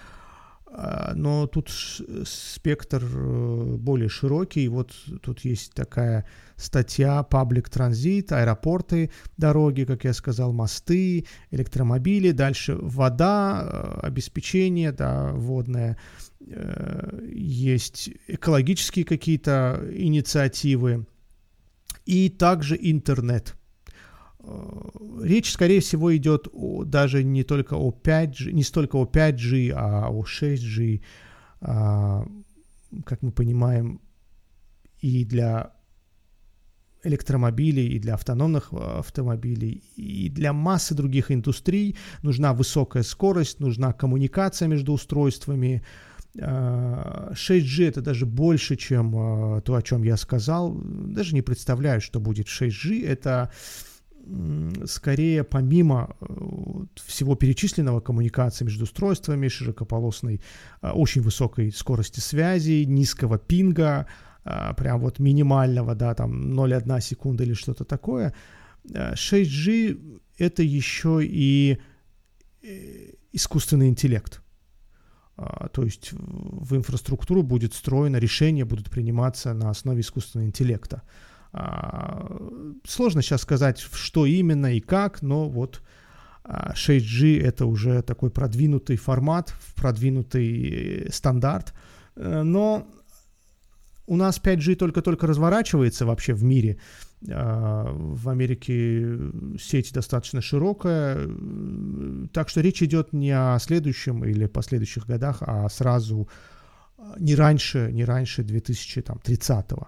э, 0.70 1.14
но 1.16 1.48
тут 1.48 1.72
спектр 2.24 3.04
э, 3.04 3.78
более 3.80 4.10
широкий. 4.10 4.68
Вот 4.68 4.92
тут 5.24 5.40
есть 5.40 5.74
такая 5.74 6.28
статья 6.56 7.26
Public 7.28 7.72
Transit, 7.72 8.32
аэропорты, 8.32 9.10
дороги, 9.38 9.84
как 9.84 10.04
я 10.04 10.14
сказал, 10.14 10.54
мосты, 10.54 11.26
электромобили, 11.50 12.30
дальше 12.30 12.78
вода, 12.80 13.98
обеспечение, 14.04 14.92
да, 14.92 15.32
водное. 15.34 15.98
Есть 17.28 18.12
экологические 18.28 19.04
какие-то 19.04 19.82
инициативы 19.92 21.08
и 22.08 22.30
также 22.30 22.78
интернет. 22.80 23.56
Э, 24.40 24.90
речь, 25.22 25.52
скорее 25.52 25.82
всего, 25.82 26.16
идет 26.16 26.48
о, 26.54 26.86
даже 26.86 27.24
не 27.24 27.44
только 27.44 27.76
о 27.76 27.92
5G, 27.92 28.52
не 28.52 28.64
столько 28.64 28.96
о 28.96 29.06
5G, 29.06 29.74
а 29.76 30.10
о 30.10 30.24
6G, 30.24 31.02
а, 31.60 32.26
как 33.06 33.22
мы 33.22 33.32
понимаем, 33.32 34.00
и 35.02 35.26
для 35.26 35.74
электромобилей, 37.04 37.88
и 37.90 38.00
для 38.00 38.14
автономных 38.14 38.70
э, 38.72 38.78
автомобилей, 38.78 39.84
и 39.98 40.30
для 40.30 40.54
массы 40.54 40.96
других 40.96 41.30
индустрий 41.32 41.98
нужна 42.24 42.54
высокая 42.54 43.04
скорость, 43.04 43.60
нужна 43.60 43.92
коммуникация 43.94 44.70
между 44.70 44.94
устройствами, 44.94 45.84
6G 46.40 47.88
это 47.88 48.02
даже 48.02 48.26
больше, 48.26 48.76
чем 48.76 49.14
а, 49.16 49.62
то, 49.62 49.76
о 49.76 49.82
чем 49.82 50.04
я 50.04 50.18
сказал. 50.18 50.74
Даже 50.74 51.34
не 51.34 51.42
представляю, 51.42 52.02
что 52.02 52.20
будет 52.20 52.48
6G. 52.48 53.06
Это 53.06 53.52
скорее 54.86 55.44
помимо 55.44 56.16
э, 56.20 56.26
всего 57.06 57.36
перечисленного 57.36 58.02
коммуникации 58.02 58.66
между 58.66 58.84
устройствами, 58.84 59.48
широкополосной, 59.48 60.42
а, 60.82 60.94
очень 60.94 61.22
высокой 61.22 61.72
скорости 61.72 62.20
связи, 62.20 62.84
низкого 62.86 63.38
пинга, 63.38 64.08
а, 64.44 64.74
прям 64.74 65.00
вот 65.00 65.20
минимального, 65.20 65.96
да, 65.96 66.14
там 66.14 66.52
0,1 66.54 67.02
секунда 67.02 67.44
или 67.44 67.54
что-то 67.54 67.86
такое. 67.86 68.34
6G 68.86 70.20
это 70.38 70.64
еще 70.64 71.20
и 71.24 71.78
э, 72.64 73.14
искусственный 73.34 73.90
интеллект. 73.90 74.42
А, 75.38 75.70
то 75.70 75.84
есть 75.84 76.10
в 76.12 76.76
инфраструктуру 76.76 77.44
будет 77.44 77.74
встроено, 77.74 78.18
решения 78.18 78.66
будут 78.66 78.90
приниматься 78.90 79.54
на 79.54 79.70
основе 79.70 80.02
искусственного 80.02 80.48
интеллекта. 80.48 81.04
А, 81.54 82.28
сложно 82.84 83.22
сейчас 83.22 83.42
сказать, 83.42 83.80
что 83.80 84.26
именно 84.26 84.76
и 84.76 84.80
как, 84.80 85.22
но 85.22 85.48
вот 85.48 85.82
6G 86.44 87.40
а, 87.40 87.48
это 87.48 87.66
уже 87.66 88.02
такой 88.02 88.32
продвинутый 88.32 88.98
формат, 88.98 89.54
продвинутый 89.76 91.06
э, 91.06 91.12
стандарт. 91.12 91.74
Э, 92.16 92.42
но 92.44 92.88
у 94.08 94.16
нас 94.16 94.42
5G 94.44 94.76
только-только 94.76 95.28
разворачивается 95.28 96.06
вообще 96.06 96.34
в 96.34 96.44
мире. 96.44 96.80
А, 97.32 97.92
в 97.94 98.30
Америке 98.30 99.18
сеть 99.60 99.92
достаточно 99.92 100.42
широкая, 100.42 101.28
так 102.32 102.50
что 102.50 102.62
речь 102.62 102.84
идет 102.84 103.12
не 103.12 103.32
о 103.32 103.58
следующем 103.60 104.24
или 104.24 104.46
последующих 104.46 105.08
годах, 105.08 105.38
а 105.42 105.68
сразу 105.70 106.30
а, 106.98 107.16
не 107.20 107.36
раньше, 107.36 107.90
не 107.92 108.06
раньше 108.06 108.44
2030-го. 108.44 109.88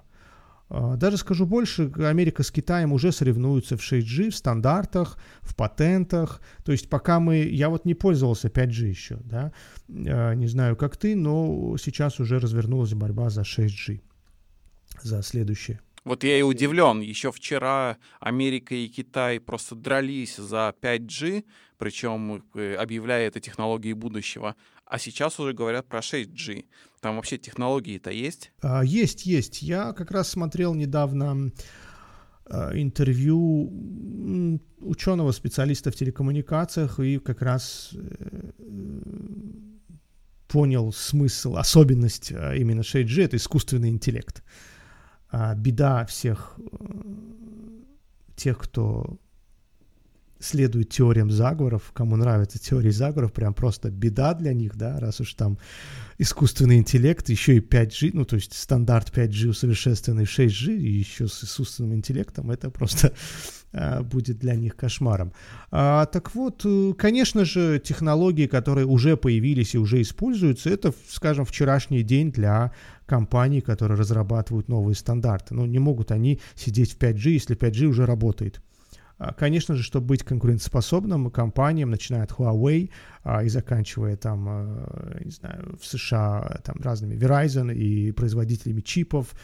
А, 0.69 0.95
даже 0.95 1.17
скажу 1.17 1.45
больше, 1.45 1.91
Америка 1.97 2.41
с 2.41 2.49
Китаем 2.49 2.93
уже 2.93 3.11
соревнуются 3.11 3.77
в 3.77 3.81
6G, 3.81 4.31
в 4.31 4.35
стандартах, 4.35 5.19
в 5.41 5.55
патентах. 5.55 6.41
То 6.63 6.71
есть 6.71 6.89
пока 6.89 7.19
мы... 7.19 7.37
Я 7.43 7.69
вот 7.69 7.85
не 7.85 7.93
пользовался 7.93 8.47
5G 8.47 8.87
еще, 8.87 9.17
да, 9.23 9.53
не 9.87 10.47
знаю, 10.47 10.75
как 10.75 10.97
ты, 10.97 11.15
но 11.15 11.77
сейчас 11.77 12.19
уже 12.19 12.39
развернулась 12.39 12.95
борьба 12.95 13.29
за 13.29 13.41
6G, 13.41 14.01
за 15.03 15.21
следующее 15.21 15.79
вот 16.03 16.23
я 16.23 16.37
и 16.37 16.41
удивлен. 16.41 17.01
Еще 17.01 17.31
вчера 17.31 17.97
Америка 18.19 18.75
и 18.75 18.87
Китай 18.87 19.39
просто 19.39 19.75
дрались 19.75 20.37
за 20.37 20.73
5G, 20.81 21.45
причем 21.77 22.43
э, 22.55 22.75
объявляя 22.75 23.27
это 23.27 23.39
технологией 23.39 23.93
будущего. 23.93 24.55
А 24.85 24.97
сейчас 24.97 25.39
уже 25.39 25.53
говорят 25.53 25.87
про 25.87 25.99
6G. 25.99 26.65
Там 27.01 27.17
вообще 27.17 27.37
технологии-то 27.37 28.11
есть? 28.11 28.51
А, 28.61 28.83
есть, 28.83 29.25
есть. 29.25 29.61
Я 29.61 29.93
как 29.93 30.11
раз 30.11 30.29
смотрел 30.29 30.73
недавно 30.73 31.51
а, 32.45 32.71
интервью 32.73 33.71
ученого 34.79 35.31
специалиста 35.31 35.91
в 35.91 35.95
телекоммуникациях 35.95 36.99
и 36.99 37.19
как 37.19 37.41
раз 37.41 37.91
э, 37.93 38.51
понял 40.47 40.91
смысл, 40.91 41.57
особенность 41.57 42.31
именно 42.31 42.81
6G— 42.81 43.23
это 43.25 43.37
искусственный 43.37 43.89
интеллект 43.89 44.41
а, 44.41 44.69
беда 45.55 46.05
всех 46.05 46.57
э, 46.57 47.83
тех, 48.35 48.57
кто 48.57 49.17
следует 50.39 50.89
теориям 50.89 51.29
заговоров, 51.29 51.91
кому 51.93 52.15
нравятся 52.15 52.59
теории 52.59 52.91
заговоров, 52.91 53.33
прям 53.33 53.53
просто 53.53 53.91
беда 53.91 54.33
для 54.33 54.53
них, 54.53 54.75
да, 54.75 54.99
раз 54.99 55.19
уж 55.19 55.33
там 55.33 55.57
искусственный 56.17 56.77
интеллект, 56.77 57.27
еще 57.29 57.57
и 57.57 57.59
5G, 57.59 58.11
ну, 58.13 58.25
то 58.25 58.35
есть 58.35 58.53
стандарт 58.53 59.11
5G 59.15 59.49
усовершенствованный 59.49 60.23
6G, 60.23 60.75
и 60.77 60.91
еще 60.91 61.27
с 61.27 61.43
искусственным 61.43 61.95
интеллектом, 61.95 62.51
это 62.51 62.69
просто 62.69 63.13
а, 63.71 64.01
будет 64.01 64.39
для 64.39 64.55
них 64.55 64.75
кошмаром. 64.75 65.33
А, 65.71 66.05
так 66.05 66.33
вот, 66.33 66.61
э, 66.65 66.93
конечно 66.97 67.45
же, 67.45 67.79
технологии, 67.79 68.47
которые 68.47 68.87
уже 68.87 69.15
появились 69.17 69.75
и 69.75 69.77
уже 69.77 70.01
используются, 70.01 70.69
это, 70.69 70.93
скажем, 71.07 71.45
вчерашний 71.45 72.01
день 72.03 72.31
для 72.31 72.73
компаний, 73.05 73.61
которые 73.61 73.97
разрабатывают 73.97 74.69
новые 74.69 74.95
стандарты. 74.95 75.53
Но 75.53 75.65
не 75.65 75.79
могут 75.79 76.11
они 76.11 76.39
сидеть 76.55 76.93
в 76.93 76.97
5G, 76.97 77.29
если 77.31 77.57
5G 77.57 77.85
уже 77.85 78.05
работает. 78.05 78.61
А, 79.19 79.33
конечно 79.33 79.75
же, 79.75 79.83
чтобы 79.83 80.07
быть 80.07 80.23
конкурентоспособным 80.23 81.29
компаниям, 81.29 81.91
начиная 81.91 82.23
от 82.23 82.31
Huawei 82.31 82.89
а, 83.23 83.43
и 83.43 83.49
заканчивая 83.49 84.15
там, 84.15 84.47
а, 84.47 85.17
не 85.23 85.31
знаю, 85.31 85.77
в 85.79 85.85
США 85.85 86.61
там 86.63 86.77
разными 86.79 87.15
Verizon 87.15 87.73
и 87.73 88.13
производителями 88.13 88.79
чипов, 88.79 89.35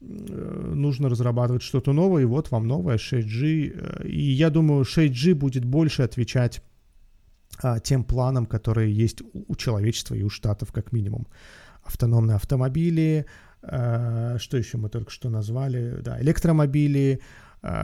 э, 0.00 0.72
нужно 0.74 1.08
разрабатывать 1.08 1.62
что-то 1.62 1.92
новое, 1.92 2.22
и 2.22 2.26
вот 2.26 2.52
вам 2.52 2.68
новое 2.68 2.96
6G. 2.96 4.06
И 4.06 4.22
я 4.30 4.50
думаю, 4.50 4.84
6G 4.84 5.34
будет 5.34 5.64
больше 5.64 6.02
отвечать 6.02 6.62
тем 7.84 8.02
планам, 8.02 8.46
которые 8.46 8.92
есть 8.92 9.22
у 9.32 9.54
человечества 9.54 10.14
и 10.16 10.24
у 10.24 10.28
штатов 10.28 10.72
как 10.72 10.92
минимум 10.92 11.28
автономные 11.84 12.34
автомобили, 12.34 13.26
Что 13.62 14.56
еще 14.56 14.76
мы 14.76 14.88
только 14.88 15.12
что 15.12 15.30
назвали? 15.30 16.00
Да, 16.02 16.20
электромобили, 16.20 17.20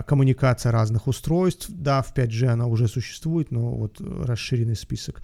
коммуникация 0.07 0.73
разных 0.73 1.07
устройств. 1.07 1.67
Да, 1.69 2.03
в 2.03 2.15
5G 2.15 2.47
она 2.47 2.67
уже 2.67 2.89
существует, 2.89 3.51
но 3.51 3.75
вот 3.75 4.01
расширенный 4.01 4.77
список. 4.77 5.23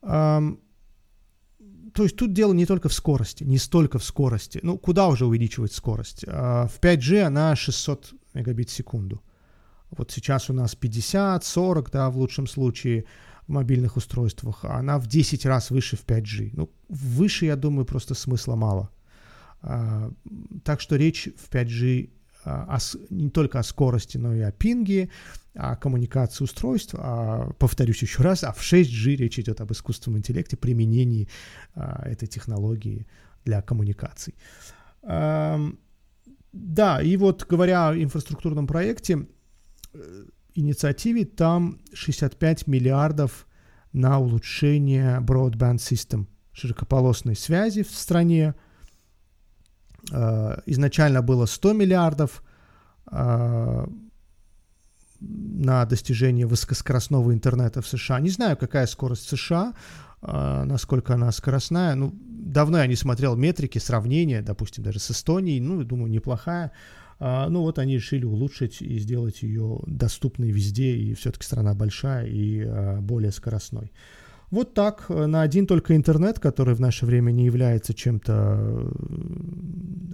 То 0.00 2.02
есть 2.02 2.16
тут 2.16 2.32
дело 2.32 2.52
не 2.52 2.66
только 2.66 2.88
в 2.88 2.92
скорости, 2.92 3.44
не 3.44 3.58
столько 3.58 3.98
в 3.98 4.04
скорости. 4.04 4.60
Ну, 4.62 4.78
куда 4.78 5.08
уже 5.08 5.26
увеличивать 5.26 5.72
скорость? 5.72 6.24
В 6.24 6.78
5G 6.80 7.22
она 7.22 7.56
600 7.56 8.12
мегабит 8.34 8.68
в 8.68 8.72
секунду. 8.72 9.22
Вот 9.90 10.10
сейчас 10.10 10.50
у 10.50 10.52
нас 10.52 10.74
50, 10.74 11.44
40, 11.44 11.90
да, 11.90 12.10
в 12.10 12.18
лучшем 12.18 12.46
случае 12.46 13.04
в 13.46 13.52
мобильных 13.52 13.96
устройствах, 13.96 14.64
а 14.64 14.78
она 14.78 14.98
в 14.98 15.06
10 15.06 15.46
раз 15.46 15.70
выше 15.70 15.96
в 15.96 16.04
5G. 16.04 16.50
Ну, 16.52 16.70
выше, 16.88 17.46
я 17.46 17.56
думаю, 17.56 17.86
просто 17.86 18.14
смысла 18.14 18.56
мало. 18.56 18.90
А, 19.62 20.10
так 20.62 20.80
что 20.80 20.96
речь 20.96 21.28
в 21.36 21.50
5G 21.50 22.04
а, 22.04 22.08
о, 22.48 22.78
не 23.10 23.30
только 23.30 23.58
о 23.58 23.62
скорости, 23.62 24.18
но 24.18 24.34
и 24.34 24.40
о 24.40 24.52
пинге, 24.52 25.10
о 25.54 25.76
коммуникации 25.76 26.44
устройств, 26.44 26.94
а, 26.96 27.50
повторюсь 27.58 28.02
еще 28.02 28.22
раз, 28.22 28.44
а 28.44 28.52
в 28.52 28.60
6G 28.60 29.16
речь 29.16 29.38
идет 29.38 29.60
об 29.60 29.72
искусственном 29.72 30.18
интеллекте, 30.18 30.56
применении 30.56 31.28
а, 31.74 32.02
этой 32.06 32.26
технологии 32.26 33.06
для 33.44 33.62
коммуникаций. 33.62 34.34
А, 35.02 35.60
да, 36.52 37.02
и 37.02 37.16
вот 37.16 37.46
говоря 37.48 37.88
о 37.88 37.96
инфраструктурном 37.96 38.66
проекте, 38.66 39.26
Э, 39.94 40.24
инициативе 40.54 41.24
там 41.24 41.78
65 41.92 42.66
миллиардов 42.66 43.46
на 43.92 44.18
улучшение 44.18 45.20
broadband 45.20 45.76
system, 45.76 46.26
широкополосной 46.52 47.36
связи 47.36 47.84
в 47.84 47.90
стране. 47.90 48.54
Э, 50.12 50.60
изначально 50.66 51.22
было 51.22 51.46
100 51.46 51.72
миллиардов 51.72 52.42
э, 53.10 53.86
на 55.20 55.84
достижение 55.86 56.46
высокоскоростного 56.46 57.32
интернета 57.32 57.82
в 57.82 57.88
США. 57.88 58.20
Не 58.20 58.30
знаю, 58.30 58.56
какая 58.56 58.86
скорость 58.86 59.28
США, 59.28 59.74
насколько 60.20 61.14
она 61.14 61.32
скоростная. 61.32 61.94
Ну, 61.96 62.12
давно 62.22 62.78
я 62.78 62.86
не 62.86 62.94
смотрел 62.96 63.36
метрики, 63.36 63.78
сравнения, 63.78 64.42
допустим, 64.42 64.84
даже 64.84 65.00
с 65.00 65.10
Эстонией. 65.10 65.60
Ну, 65.60 65.82
думаю, 65.82 66.10
неплохая. 66.10 66.70
Ну 67.18 67.62
вот 67.62 67.80
они 67.80 67.94
решили 67.94 68.24
улучшить 68.24 68.80
и 68.80 68.98
сделать 68.98 69.42
ее 69.42 69.80
доступной 69.86 70.50
везде, 70.50 70.96
и 70.96 71.14
все-таки 71.14 71.44
страна 71.44 71.74
большая 71.74 72.26
и 72.26 73.00
более 73.00 73.32
скоростной. 73.32 73.92
Вот 74.50 74.74
так, 74.74 75.04
э, 75.08 75.26
на 75.26 75.42
один 75.42 75.66
только 75.66 75.94
интернет, 75.94 76.38
который 76.38 76.74
в 76.74 76.80
наше 76.80 77.06
время 77.06 77.32
не 77.32 77.44
является 77.44 77.92
чем-то 77.92 78.32
э, 78.32 78.90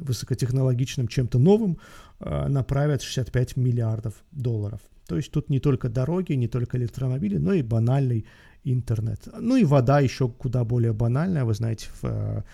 высокотехнологичным, 0.06 1.08
чем-то 1.08 1.38
новым, 1.38 1.78
э, 2.20 2.48
направят 2.48 3.02
65 3.02 3.56
миллиардов 3.56 4.14
долларов. 4.32 4.80
То 5.06 5.16
есть 5.16 5.30
тут 5.30 5.50
не 5.50 5.60
только 5.60 5.88
дороги, 5.88 6.32
не 6.32 6.48
только 6.48 6.78
электромобили, 6.78 7.38
но 7.38 7.52
и 7.52 7.62
банальный 7.62 8.26
интернет. 8.64 9.28
Ну 9.40 9.56
и 9.56 9.64
вода 9.64 10.00
еще 10.00 10.28
куда 10.28 10.64
более 10.64 10.92
банальная. 10.92 11.44
Вы 11.44 11.54
знаете, 11.54 11.88
в 12.02 12.44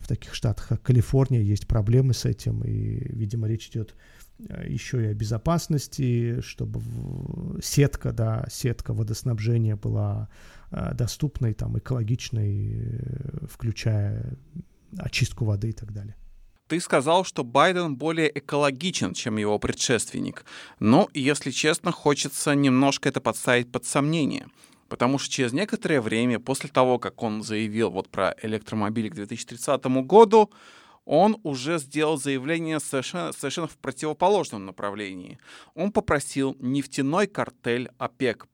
в 0.00 0.06
таких 0.06 0.34
штатах, 0.34 0.68
как 0.68 0.82
Калифорния, 0.82 1.42
есть 1.42 1.66
проблемы 1.66 2.14
с 2.14 2.24
этим, 2.24 2.62
и, 2.62 3.00
видимо, 3.12 3.48
речь 3.48 3.68
идет 3.68 3.96
еще 4.64 5.02
и 5.02 5.08
о 5.08 5.14
безопасности, 5.14 6.40
чтобы 6.40 6.80
сетка, 7.60 8.12
да, 8.12 8.46
сетка 8.48 8.94
водоснабжения 8.94 9.74
была 9.74 10.28
доступной, 10.70 11.54
там, 11.54 11.78
экологичной, 11.78 12.72
э, 12.74 13.46
включая 13.48 14.36
очистку 14.98 15.44
воды 15.44 15.70
и 15.70 15.72
так 15.72 15.92
далее. 15.92 16.14
Ты 16.66 16.80
сказал, 16.80 17.24
что 17.24 17.44
Байден 17.44 17.96
более 17.96 18.30
экологичен, 18.38 19.14
чем 19.14 19.38
его 19.38 19.58
предшественник. 19.58 20.44
Но, 20.80 21.08
если 21.14 21.50
честно, 21.50 21.92
хочется 21.92 22.54
немножко 22.54 23.08
это 23.08 23.20
подставить 23.20 23.72
под 23.72 23.84
сомнение– 23.84 24.46
Потому 24.88 25.18
что 25.18 25.30
через 25.30 25.52
некоторое 25.52 26.00
время, 26.00 26.40
после 26.40 26.70
того, 26.70 26.98
как 26.98 27.22
он 27.22 27.42
заявил 27.42 27.90
вот 27.90 28.08
про 28.08 28.34
электромобили 28.42 29.10
к 29.10 29.14
2030 29.14 29.84
году, 30.06 30.50
он 31.04 31.38
уже 31.42 31.78
сделал 31.78 32.18
заявление 32.18 32.80
совершенно, 32.80 33.32
совершенно 33.32 33.66
в 33.66 33.76
противоположном 33.78 34.66
направлении. 34.66 35.38
Он 35.74 35.92
попросил 35.92 36.56
нефтяной 36.58 37.26
картель 37.26 37.90
ОПЕК+, 37.98 38.46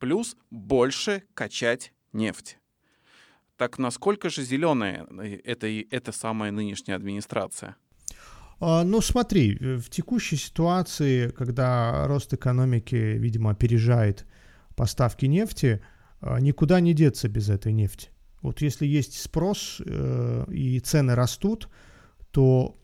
больше 0.51 1.23
качать 1.35 1.93
нефть. 2.15 2.59
Так 3.57 3.79
насколько 3.79 4.31
же 4.31 4.43
зеленая 4.43 5.07
это, 5.45 5.67
эта 5.67 6.13
самая 6.13 6.51
нынешняя 6.51 6.97
администрация? 6.97 7.77
А, 8.61 8.83
ну, 8.85 9.01
смотри, 9.01 9.57
в 9.57 9.91
текущей 9.91 10.37
ситуации, 10.37 11.29
когда 11.29 12.07
рост 12.07 12.33
экономики, 12.33 12.95
видимо, 12.95 13.51
опережает 13.51 14.27
поставки 14.77 15.27
нефти, 15.27 15.83
а, 16.21 16.41
никуда 16.41 16.81
не 16.81 16.95
деться 16.95 17.29
без 17.29 17.49
этой 17.49 17.73
нефти. 17.73 18.11
Вот 18.43 18.61
если 18.61 18.87
есть 18.87 19.23
спрос 19.23 19.81
э, 19.81 20.45
и 20.51 20.79
цены 20.81 21.15
растут, 21.15 21.71
то 22.31 22.77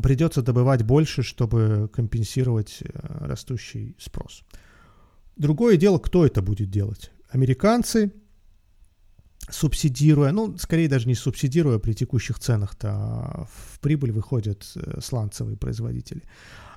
придется 0.00 0.42
добывать 0.42 0.84
больше, 0.84 1.24
чтобы 1.24 1.90
компенсировать 1.92 2.78
э, 2.82 3.26
растущий 3.26 3.96
спрос. 3.98 4.44
Другое 5.36 5.76
дело, 5.76 5.98
кто 5.98 6.24
это 6.24 6.40
будет 6.40 6.70
делать. 6.70 7.10
Американцы, 7.34 8.12
субсидируя, 9.50 10.30
ну, 10.30 10.56
скорее 10.56 10.88
даже 10.88 11.08
не 11.08 11.16
субсидируя 11.16 11.78
при 11.78 11.92
текущих 11.92 12.38
ценах-то, 12.38 12.88
а 12.88 13.46
в 13.50 13.80
прибыль 13.80 14.12
выходят 14.12 14.64
э, 14.76 15.00
сланцевые 15.00 15.56
производители. 15.56 16.22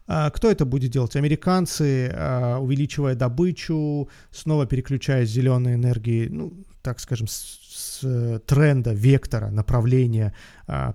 А, 0.07 0.31
кто 0.31 0.49
это 0.49 0.65
будет 0.65 0.91
делать? 0.91 1.15
Американцы, 1.15 2.09
а, 2.11 2.57
увеличивая 2.57 3.13
добычу, 3.13 4.09
снова 4.31 4.65
переключаясь 4.65 5.29
с 5.29 5.33
зеленой 5.33 5.75
энергии, 5.75 6.27
ну, 6.27 6.53
так 6.81 6.99
скажем, 6.99 7.27
с, 7.27 7.59
с 8.01 8.39
тренда, 8.47 8.93
вектора, 8.93 9.51
направления 9.51 10.33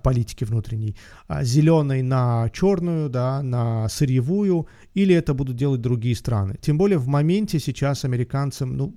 политики 0.03 0.43
внутренней, 0.43 0.95
зеленой 1.41 2.01
на 2.01 2.49
черную, 2.49 3.09
да, 3.09 3.41
на 3.41 3.87
сырьевую, 3.87 4.67
или 4.93 5.15
это 5.15 5.33
будут 5.33 5.55
делать 5.55 5.81
другие 5.81 6.15
страны. 6.15 6.55
Тем 6.61 6.77
более 6.77 6.97
в 6.97 7.07
моменте 7.07 7.59
сейчас 7.59 8.05
американцам, 8.05 8.75
ну, 8.75 8.95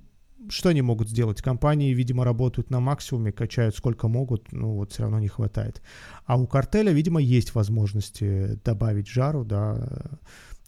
что 0.49 0.69
они 0.69 0.81
могут 0.81 1.09
сделать? 1.09 1.41
Компании, 1.41 1.93
видимо, 1.93 2.23
работают 2.23 2.69
на 2.69 2.79
максимуме, 2.79 3.31
качают 3.31 3.75
сколько 3.75 4.07
могут, 4.07 4.51
но 4.51 4.75
вот 4.75 4.91
все 4.91 5.03
равно 5.03 5.19
не 5.19 5.27
хватает. 5.27 5.81
А 6.25 6.37
у 6.37 6.47
картеля, 6.47 6.91
видимо, 6.91 7.21
есть 7.21 7.55
возможности 7.55 8.59
добавить 8.63 9.07
жару, 9.07 9.45
да, 9.45 9.87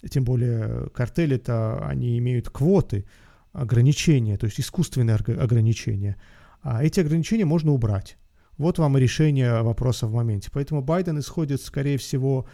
тем 0.10 0.24
более 0.24 0.89
картели 0.89 1.36
это 1.36 1.86
они 1.86 2.18
имеют 2.20 2.50
квоты, 2.50 3.06
ограничения, 3.52 4.38
то 4.38 4.46
есть 4.46 4.60
искусственные 4.60 5.15
ограничения. 5.15 6.18
А 6.62 6.84
эти 6.84 7.00
ограничения 7.00 7.46
можно 7.46 7.72
убрать. 7.72 8.18
Вот 8.58 8.78
вам 8.78 8.98
и 8.98 9.02
решение 9.02 9.62
вопроса 9.62 10.08
в 10.08 10.13
моменте. 10.13 10.50
Поэтому 10.52 10.82
Байден 10.82 11.20
исходит, 11.20 11.62
скорее 11.62 11.98
всего, 11.98 12.48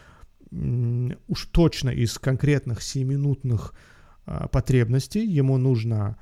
уж 0.52 1.46
точно 1.48 1.90
из 1.90 2.18
конкретных 2.20 2.80
7-минутных 2.80 3.74
а, 4.26 4.48
потребностей. 4.48 5.26
Ему 5.26 5.58
нужно 5.58 6.18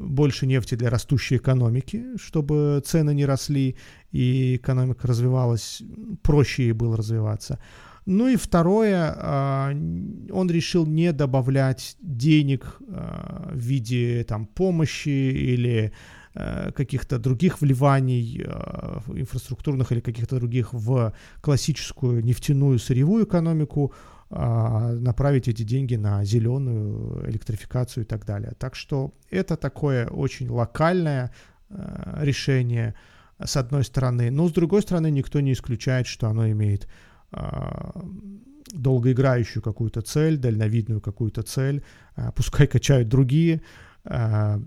больше 0.00 0.46
нефти 0.46 0.74
для 0.74 0.90
растущей 0.90 1.36
экономики, 1.36 2.04
чтобы 2.16 2.82
цены 2.84 3.14
не 3.14 3.26
росли 3.26 3.76
и 4.12 4.56
экономика 4.56 5.06
развивалась, 5.06 5.82
проще 6.22 6.64
ей 6.64 6.72
было 6.72 6.96
развиваться. 6.96 7.58
Ну 8.06 8.28
и 8.28 8.36
второе, 8.36 9.14
а, 9.16 9.70
он 9.70 10.50
решил 10.50 10.86
не 10.86 11.12
добавлять 11.12 11.96
денег 12.00 12.78
а, 12.88 13.50
в 13.52 13.58
виде 13.58 14.24
там, 14.24 14.46
помощи 14.46 15.08
или 15.08 15.92
каких-то 16.32 17.18
других 17.18 17.60
вливаний 17.60 18.44
инфраструктурных 19.08 19.90
или 19.90 19.98
каких-то 19.98 20.36
других 20.36 20.72
в 20.72 21.12
классическую 21.40 22.24
нефтяную 22.24 22.78
сырьевую 22.78 23.24
экономику 23.24 23.92
а, 23.92 24.19
направить 24.30 25.48
эти 25.48 25.64
деньги 25.64 25.96
на 25.96 26.24
зеленую 26.24 27.28
электрификацию 27.28 28.04
и 28.04 28.06
так 28.06 28.24
далее. 28.24 28.52
Так 28.58 28.76
что 28.76 29.12
это 29.28 29.56
такое 29.56 30.06
очень 30.06 30.48
локальное 30.48 31.32
а, 31.68 32.20
решение 32.22 32.94
с 33.44 33.56
одной 33.56 33.82
стороны, 33.82 34.30
но 34.30 34.48
с 34.48 34.52
другой 34.52 34.82
стороны 34.82 35.10
никто 35.10 35.40
не 35.40 35.52
исключает, 35.52 36.06
что 36.06 36.28
оно 36.28 36.48
имеет 36.48 36.88
а, 37.32 38.04
долгоиграющую 38.72 39.62
какую-то 39.62 40.00
цель, 40.02 40.36
дальновидную 40.36 41.00
какую-то 41.00 41.42
цель, 41.42 41.82
пускай 42.36 42.68
качают 42.68 43.08
другие, 43.08 43.62
а 44.04 44.60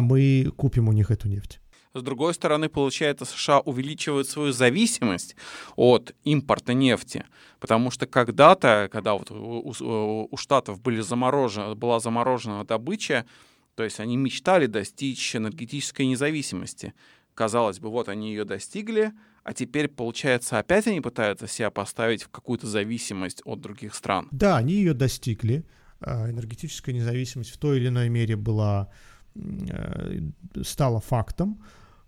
мы 0.00 0.52
купим 0.56 0.88
у 0.88 0.92
них 0.92 1.10
эту 1.10 1.26
нефть. 1.28 1.60
С 1.92 2.02
другой 2.02 2.34
стороны, 2.34 2.68
получается, 2.68 3.24
США 3.24 3.60
увеличивают 3.60 4.28
свою 4.28 4.52
зависимость 4.52 5.34
от 5.74 6.14
импорта 6.22 6.72
нефти, 6.72 7.24
потому 7.58 7.90
что 7.90 8.06
когда-то, 8.06 8.88
когда 8.92 9.14
вот 9.14 9.30
у, 9.32 10.28
у 10.30 10.36
Штатов 10.36 10.80
были 10.80 11.00
заморожены, 11.00 11.74
была 11.74 11.98
заморожена 11.98 12.64
добыча, 12.64 13.26
то 13.74 13.82
есть 13.82 13.98
они 13.98 14.16
мечтали 14.16 14.66
достичь 14.66 15.34
энергетической 15.34 16.06
независимости. 16.06 16.94
казалось 17.34 17.80
бы, 17.80 17.88
вот 17.88 18.08
они 18.08 18.30
ее 18.30 18.44
достигли, 18.44 19.12
а 19.42 19.52
теперь, 19.52 19.88
получается, 19.88 20.58
опять 20.58 20.86
они 20.86 21.00
пытаются 21.00 21.48
себя 21.48 21.70
поставить 21.70 22.22
в 22.22 22.28
какую-то 22.28 22.66
зависимость 22.66 23.42
от 23.44 23.60
других 23.60 23.94
стран. 23.94 24.28
Да, 24.30 24.58
они 24.58 24.74
ее 24.74 24.94
достигли. 24.94 25.64
А, 26.00 26.30
энергетическая 26.30 26.94
независимость 26.94 27.50
в 27.50 27.58
той 27.58 27.78
или 27.78 27.88
иной 27.88 28.08
мере 28.10 28.36
была, 28.36 28.90
э, 29.34 30.20
стала 30.62 31.00
фактом. 31.00 31.62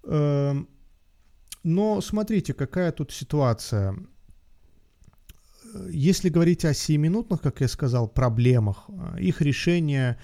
Эм, 0.04 0.68
но 1.62 2.00
смотрите, 2.00 2.54
какая 2.54 2.92
тут 2.92 3.12
ситуация. 3.12 3.96
Если 5.90 6.28
говорить 6.28 6.64
о 6.64 6.74
сиюминутных, 6.74 7.40
как 7.40 7.60
я 7.60 7.68
сказал, 7.68 8.08
проблемах, 8.08 8.88
э, 8.88 9.20
их 9.20 9.40
решение 9.40 10.18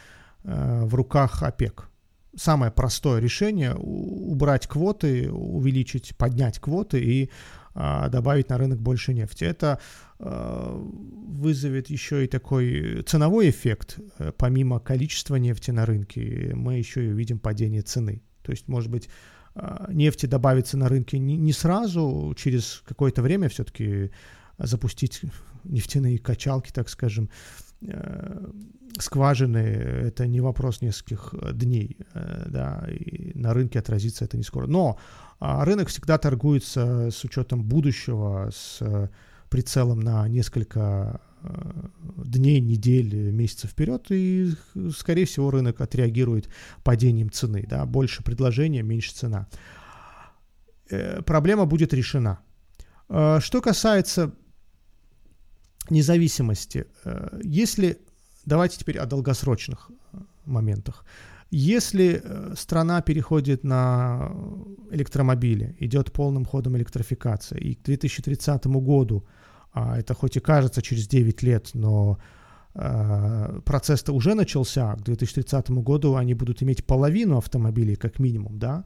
э, 0.44 0.84
в 0.84 0.94
руках 0.94 1.42
ОПЕК 1.42 1.88
самое 2.36 2.70
простое 2.70 3.20
решение 3.20 3.74
убрать 3.74 4.66
квоты, 4.66 5.30
увеличить, 5.30 6.16
поднять 6.16 6.60
квоты 6.60 7.02
и 7.02 7.30
а, 7.74 8.08
добавить 8.08 8.48
на 8.48 8.58
рынок 8.58 8.80
больше 8.80 9.12
нефти. 9.12 9.44
Это 9.44 9.80
вызовет 10.18 11.90
еще 11.90 12.24
и 12.24 12.28
такой 12.28 13.02
ценовой 13.02 13.50
эффект. 13.50 14.00
Э, 14.18 14.32
помимо 14.36 14.80
количества 14.80 15.36
нефти 15.36 15.70
на 15.70 15.86
рынке, 15.86 16.50
мы 16.54 16.74
еще 16.74 17.06
и 17.06 17.10
увидим 17.10 17.38
падение 17.38 17.82
цены. 17.82 18.22
То 18.42 18.50
есть, 18.50 18.66
может 18.66 18.90
быть, 18.90 19.08
нефти 19.88 20.26
добавится 20.26 20.76
на 20.76 20.88
рынке 20.88 21.18
не, 21.18 21.36
не 21.36 21.52
сразу, 21.52 22.34
через 22.36 22.82
какое-то 22.86 23.22
время 23.22 23.48
все-таки 23.48 24.10
запустить 24.58 25.22
нефтяные 25.64 26.18
качалки, 26.18 26.70
так 26.72 26.88
скажем, 26.88 27.28
Э, 27.80 28.50
скважины, 28.98 29.58
это 29.58 30.26
не 30.26 30.40
вопрос 30.40 30.80
нескольких 30.80 31.32
э, 31.34 31.52
дней, 31.52 31.98
э, 32.14 32.46
да, 32.48 32.84
и 32.90 33.38
на 33.38 33.54
рынке 33.54 33.78
отразится 33.78 34.24
это 34.24 34.36
не 34.36 34.42
скоро. 34.42 34.66
Но 34.66 34.98
а, 35.38 35.64
рынок 35.64 35.88
всегда 35.88 36.18
торгуется 36.18 37.10
с 37.12 37.22
учетом 37.22 37.62
будущего, 37.62 38.50
с 38.52 39.10
прицелом 39.50 40.00
на 40.00 40.26
несколько 40.26 41.20
дней, 42.24 42.60
недель, 42.60 43.30
месяцев 43.32 43.70
вперед, 43.70 44.06
и, 44.10 44.52
скорее 44.96 45.24
всего, 45.24 45.50
рынок 45.50 45.80
отреагирует 45.80 46.48
падением 46.82 47.30
цены, 47.30 47.66
да, 47.68 47.86
больше 47.86 48.22
предложения, 48.22 48.82
меньше 48.82 49.12
цена. 49.14 49.48
Проблема 51.24 51.66
будет 51.66 51.92
решена. 51.94 52.40
Что 53.08 53.60
касается 53.62 54.32
независимости. 55.90 56.86
Э, 57.04 57.38
если, 57.42 57.98
давайте 58.44 58.78
теперь 58.78 58.98
о 58.98 59.06
долгосрочных 59.06 59.90
э, 59.90 60.18
моментах. 60.44 61.04
Если 61.50 62.20
э, 62.22 62.54
страна 62.56 63.00
переходит 63.00 63.64
на 63.64 64.30
электромобили, 64.90 65.76
идет 65.80 66.12
полным 66.12 66.44
ходом 66.44 66.76
электрификация, 66.76 67.58
и 67.58 67.74
к 67.74 67.82
2030 67.84 68.66
году, 68.66 69.26
это 69.74 70.14
хоть 70.14 70.36
и 70.36 70.40
кажется 70.40 70.82
через 70.82 71.06
9 71.06 71.42
лет, 71.42 71.70
но 71.74 72.18
Э, 72.80 73.60
процесс-то 73.64 74.12
уже 74.12 74.34
начался. 74.34 74.94
К 74.94 75.02
2030 75.02 75.70
году 75.70 76.14
они 76.14 76.34
будут 76.34 76.62
иметь 76.62 76.84
половину 76.84 77.38
автомобилей, 77.38 77.96
как 77.96 78.20
минимум, 78.20 78.58
да, 78.58 78.84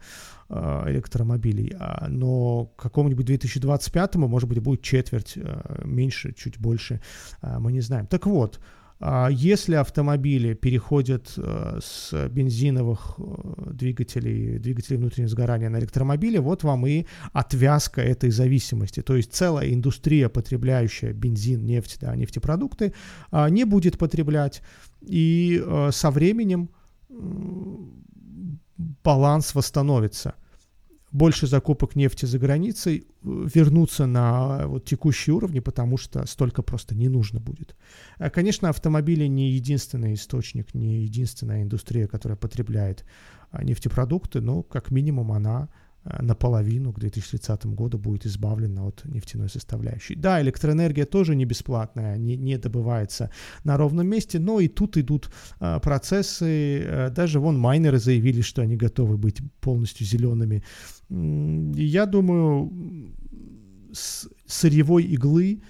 э, 0.49 0.85
электромобилей. 0.87 1.75
А, 1.79 2.07
но 2.09 2.67
к 2.77 2.83
какому-нибудь 2.83 3.27
2025, 3.27 4.15
может 4.15 4.49
быть, 4.49 4.61
будет 4.61 4.83
четверть, 4.83 5.35
э, 5.37 5.83
меньше, 5.85 6.33
чуть 6.33 6.59
больше, 6.59 7.01
мы 7.43 7.73
не 7.73 7.83
знаем. 7.83 8.07
Так 8.07 8.27
вот, 8.27 8.57
а 8.57 8.82
если 9.31 9.75
автомобили 9.75 10.55
переходят 10.55 11.33
э, 11.37 11.81
с 11.83 12.29
бензиновых 12.29 13.17
э, 13.19 13.73
двигателей, 13.73 14.59
двигателей 14.59 14.99
внутреннего 14.99 15.29
сгорания 15.29 15.71
на 15.71 15.79
электромобили, 15.79 16.39
вот 16.39 16.63
вам 16.63 16.87
и 16.87 17.07
отвязка 17.33 18.01
этой 18.01 18.31
зависимости. 18.31 19.03
То 19.03 19.17
есть 19.17 19.33
целая 19.33 19.73
индустрия, 19.73 20.29
потребляющая 20.29 21.13
бензин, 21.13 21.67
нефть, 21.67 21.99
да, 22.01 22.15
нефтепродукты, 22.15 22.95
а, 23.33 23.51
не 23.51 23.65
будет 23.65 23.99
потреблять. 23.99 24.63
И 25.01 25.61
э, 25.65 25.91
со 25.93 26.11
временем 26.11 26.71
баланс 29.03 29.55
восстановится 29.55 30.35
больше 31.13 31.47
закупок 31.47 31.95
нефти 31.95 32.27
за 32.27 32.39
границей, 32.39 33.07
э, 33.23 33.47
вернуться 33.55 34.07
на 34.07 34.67
вот 34.67 34.85
текущие 34.85 35.35
уровни, 35.35 35.61
потому 35.61 35.97
что 35.97 36.27
столько 36.27 36.63
просто 36.63 36.95
не 36.95 37.09
нужно 37.09 37.39
будет. 37.39 37.77
А, 38.19 38.31
конечно, 38.31 38.69
автомобили 38.69 39.27
не 39.27 39.51
единственный 39.51 40.15
источник, 40.15 40.75
не 40.75 41.03
единственная 41.03 41.63
индустрия, 41.63 42.07
которая 42.07 42.37
потребляет 42.37 43.05
нефтепродукты, 43.63 44.41
но 44.41 44.63
как 44.63 44.91
минимум 44.91 45.33
она 45.33 45.69
Э, 45.69 45.82
наполовину 46.05 46.93
к 46.93 46.99
2030 46.99 47.67
году 47.67 47.99
будет 47.99 48.27
избавлена 48.27 48.85
от 48.85 49.05
нефтяной 49.05 49.49
составляющей. 49.49 50.17
Да, 50.17 50.43
электроэнергия 50.43 51.07
тоже 51.07 51.37
не 51.37 51.45
бесплатная, 51.45 52.17
не, 52.17 52.37
не 52.37 52.59
добывается 52.59 53.31
на 53.65 53.77
ровном 53.77 54.09
месте, 54.09 54.39
но 54.39 54.61
и 54.61 54.69
тут 54.69 54.97
идут 54.97 55.31
а, 55.61 55.79
процессы. 55.79 56.83
А, 56.85 57.11
даже 57.11 57.39
вон 57.39 57.59
майнеры 57.59 57.99
заявили, 57.99 58.41
что 58.41 58.63
они 58.63 58.77
готовы 58.77 59.17
быть 59.17 59.41
полностью 59.61 60.07
зелеными. 60.07 60.65
Я 61.09 62.07
думаю, 62.07 62.73
с 63.93 64.29
сырьевой 64.47 65.05
иглы 65.05 65.63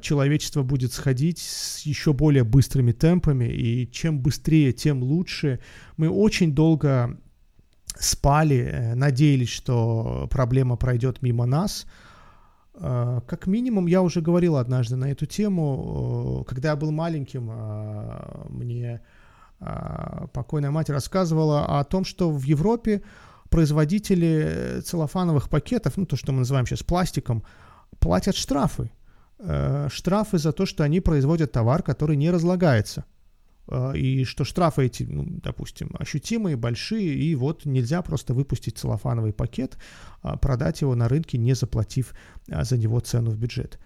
человечество 0.00 0.64
будет 0.64 0.92
сходить 0.92 1.38
с 1.38 1.82
еще 1.82 2.12
более 2.12 2.42
быстрыми 2.42 2.90
темпами, 2.90 3.44
и 3.44 3.88
чем 3.92 4.18
быстрее, 4.18 4.72
тем 4.72 5.04
лучше. 5.04 5.60
Мы 5.96 6.08
очень 6.08 6.52
долго 6.52 7.16
спали, 7.98 8.56
э, 8.56 8.94
надеялись, 8.94 9.48
что 9.48 10.26
проблема 10.30 10.76
пройдет 10.76 11.22
мимо 11.22 11.46
нас. 11.46 11.86
Э, 12.74 13.20
как 13.26 13.46
минимум, 13.46 13.86
я 13.86 14.02
уже 14.02 14.20
говорил 14.20 14.56
однажды 14.56 14.96
на 14.96 15.10
эту 15.10 15.26
тему, 15.26 16.42
э, 16.42 16.48
когда 16.48 16.70
я 16.70 16.76
был 16.76 16.90
маленьким, 16.90 17.50
мне 18.48 19.00
покойная 20.32 20.72
мать 20.72 20.90
рассказывала 20.90 21.78
о 21.78 21.84
том, 21.84 22.04
что 22.04 22.32
в 22.32 22.42
Европе 22.42 23.00
производители 23.48 24.80
целлофановых 24.84 25.48
пакетов, 25.48 25.96
ну 25.96 26.04
то, 26.04 26.16
что 26.16 26.32
мы 26.32 26.38
называем 26.38 26.66
сейчас 26.66 26.82
пластиком, 26.82 27.44
платят 28.00 28.34
штрафы. 28.34 28.90
Штрафы 29.88 30.38
за 30.38 30.50
то, 30.50 30.66
что 30.66 30.82
они 30.82 30.98
производят 31.00 31.52
товар, 31.52 31.84
который 31.84 32.16
не 32.16 32.32
разлагается. 32.32 33.04
А, 33.72 33.92
и 33.92 34.24
что 34.24 34.44
штрафы 34.44 34.86
эти, 34.86 35.04
ну, 35.04 35.24
допустим, 35.26 35.90
ощутимые, 35.98 36.56
большие, 36.56 37.14
и 37.14 37.34
вот 37.34 37.64
нельзя 37.64 38.02
просто 38.02 38.34
выпустить 38.34 38.78
целлофановый 38.78 39.32
пакет, 39.32 39.78
а, 40.20 40.36
продать 40.36 40.82
его 40.82 40.94
на 40.94 41.08
рынке, 41.08 41.38
не 41.38 41.54
заплатив 41.54 42.14
а, 42.50 42.64
за 42.64 42.76
него 42.76 43.00
цену 43.00 43.30
в 43.30 43.38
бюджет. 43.38 43.78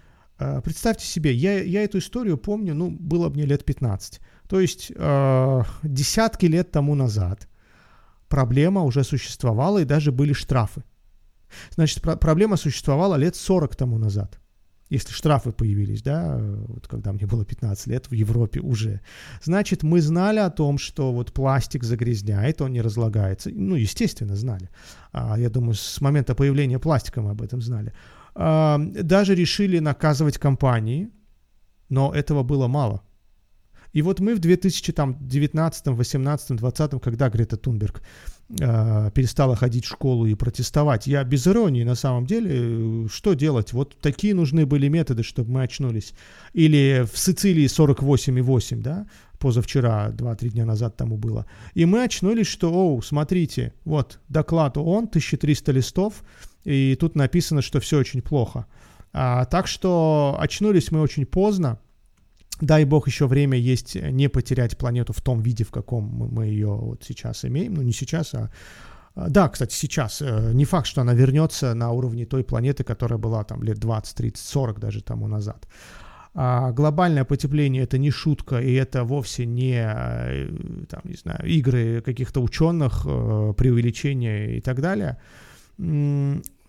Представьте 0.65 1.07
себе, 1.07 1.33
я, 1.33 1.63
я 1.63 1.83
эту 1.83 1.97
историю 1.97 2.37
помню, 2.37 2.75
ну, 2.75 2.91
было 2.91 3.31
мне 3.31 3.47
лет 3.47 3.65
15. 3.65 4.21
То 4.51 4.61
есть 4.61 4.93
э, 4.95 5.63
десятки 5.83 6.45
лет 6.45 6.71
тому 6.71 6.95
назад 6.95 7.49
проблема 8.29 8.83
уже 8.83 9.03
существовала, 9.03 9.79
и 9.79 9.87
даже 9.87 10.13
были 10.13 10.35
штрафы. 10.35 10.85
Значит, 11.71 12.03
про- 12.03 12.17
проблема 12.17 12.57
существовала 12.59 13.17
лет 13.17 13.35
40 13.35 13.77
тому 13.77 13.97
назад 13.97 14.39
если 14.89 15.13
штрафы 15.13 15.51
появились, 15.51 16.03
да, 16.03 16.39
вот 16.69 16.87
когда 16.87 17.13
мне 17.13 17.27
было 17.27 17.45
15 17.45 17.87
лет 17.89 18.07
в 18.11 18.15
Европе 18.15 18.61
уже, 18.61 19.01
значит, 19.43 19.83
мы 19.83 20.01
знали 20.01 20.39
о 20.39 20.51
том, 20.51 20.79
что 20.79 21.13
вот 21.13 21.33
пластик 21.33 21.85
загрязняет, 21.85 22.61
он 22.63 22.73
не 22.73 22.83
разлагается. 22.83 23.51
Ну, 23.53 23.75
естественно, 23.75 24.37
знали. 24.37 24.71
А, 25.13 25.39
я 25.39 25.51
думаю, 25.51 25.75
с 25.75 26.01
момента 26.01 26.35
появления 26.35 26.79
пластика 26.79 27.21
мы 27.21 27.31
об 27.31 27.43
этом 27.43 27.61
знали. 27.63 27.93
А, 28.35 28.79
даже 28.79 29.35
решили 29.35 29.81
наказывать 29.81 30.39
компании, 30.39 31.09
но 31.89 32.13
этого 32.15 32.43
было 32.43 32.69
мало. 32.69 33.03
И 33.93 34.03
вот 34.03 34.21
мы 34.21 34.35
в 34.35 34.39
2019, 34.39 35.87
18, 35.87 36.57
20, 36.57 37.03
когда 37.03 37.29
Грета 37.29 37.57
Тунберг 37.57 38.03
э, 38.49 39.11
перестала 39.15 39.57
ходить 39.57 39.85
в 39.85 39.89
школу 39.89 40.27
и 40.27 40.35
протестовать, 40.35 41.07
я 41.07 41.25
без 41.25 41.47
иронии 41.47 41.85
на 41.85 41.95
самом 41.95 42.27
деле, 42.27 43.09
что 43.09 43.35
делать? 43.35 43.73
Вот 43.73 43.97
такие 44.01 44.35
нужны 44.35 44.67
были 44.67 44.89
методы, 44.89 45.23
чтобы 45.23 45.53
мы 45.53 45.63
очнулись. 45.63 46.15
Или 46.53 47.07
в 47.11 47.19
Сицилии 47.19 47.67
48,8, 47.67 48.81
да, 48.83 49.07
позавчера, 49.39 50.11
2-3 50.11 50.49
дня 50.51 50.65
назад 50.65 50.97
тому 50.97 51.17
было. 51.17 51.47
И 51.75 51.85
мы 51.85 52.03
очнулись, 52.05 52.47
что, 52.47 52.73
оу, 52.73 53.03
смотрите, 53.03 53.73
вот 53.85 54.21
доклад 54.29 54.77
ООН, 54.77 55.05
1300 55.05 55.73
листов, 55.73 56.23
и 56.65 56.97
тут 56.99 57.15
написано, 57.15 57.63
что 57.63 57.81
все 57.81 57.99
очень 57.99 58.23
плохо. 58.23 58.67
А, 59.13 59.45
так 59.45 59.67
что 59.67 60.37
очнулись 60.39 60.91
мы 60.91 61.01
очень 61.01 61.27
поздно, 61.27 61.79
дай 62.61 62.85
бог 62.85 63.07
еще 63.07 63.27
время 63.27 63.59
есть 63.59 63.95
не 63.95 64.29
потерять 64.29 64.77
планету 64.77 65.13
в 65.13 65.21
том 65.21 65.43
виде, 65.43 65.65
в 65.65 65.71
каком 65.71 66.05
мы 66.05 66.47
ее 66.47 66.69
вот 66.69 67.05
сейчас 67.05 67.45
имеем. 67.45 67.75
Ну, 67.75 67.83
не 67.83 67.93
сейчас, 67.93 68.35
а... 68.35 68.51
а 69.15 69.29
да, 69.29 69.49
кстати, 69.49 69.75
сейчас. 69.75 70.23
Э, 70.23 70.53
не 70.53 70.65
факт, 70.65 70.87
что 70.87 71.01
она 71.01 71.15
вернется 71.15 71.75
на 71.75 71.91
уровне 71.91 72.27
той 72.27 72.45
планеты, 72.45 72.85
которая 72.85 73.19
была 73.19 73.45
там 73.45 73.63
лет 73.63 73.79
20, 73.79 74.17
30, 74.17 74.45
40 74.45 74.81
даже 74.81 75.03
тому 75.03 75.29
назад. 75.29 75.67
А 76.39 76.71
глобальное 76.73 77.25
потепление 77.25 77.85
это 77.85 77.97
не 77.97 78.11
шутка, 78.11 78.61
и 78.61 78.75
это 78.75 79.05
вовсе 79.05 79.47
не, 79.47 79.81
э, 79.83 80.49
там, 80.89 81.01
не 81.05 81.17
знаю, 81.17 81.47
игры 81.47 82.03
каких-то 82.03 82.43
ученых, 82.43 83.07
э, 83.07 83.55
преувеличения 83.57 84.57
и 84.57 84.61
так 84.61 84.81
далее. 84.81 85.17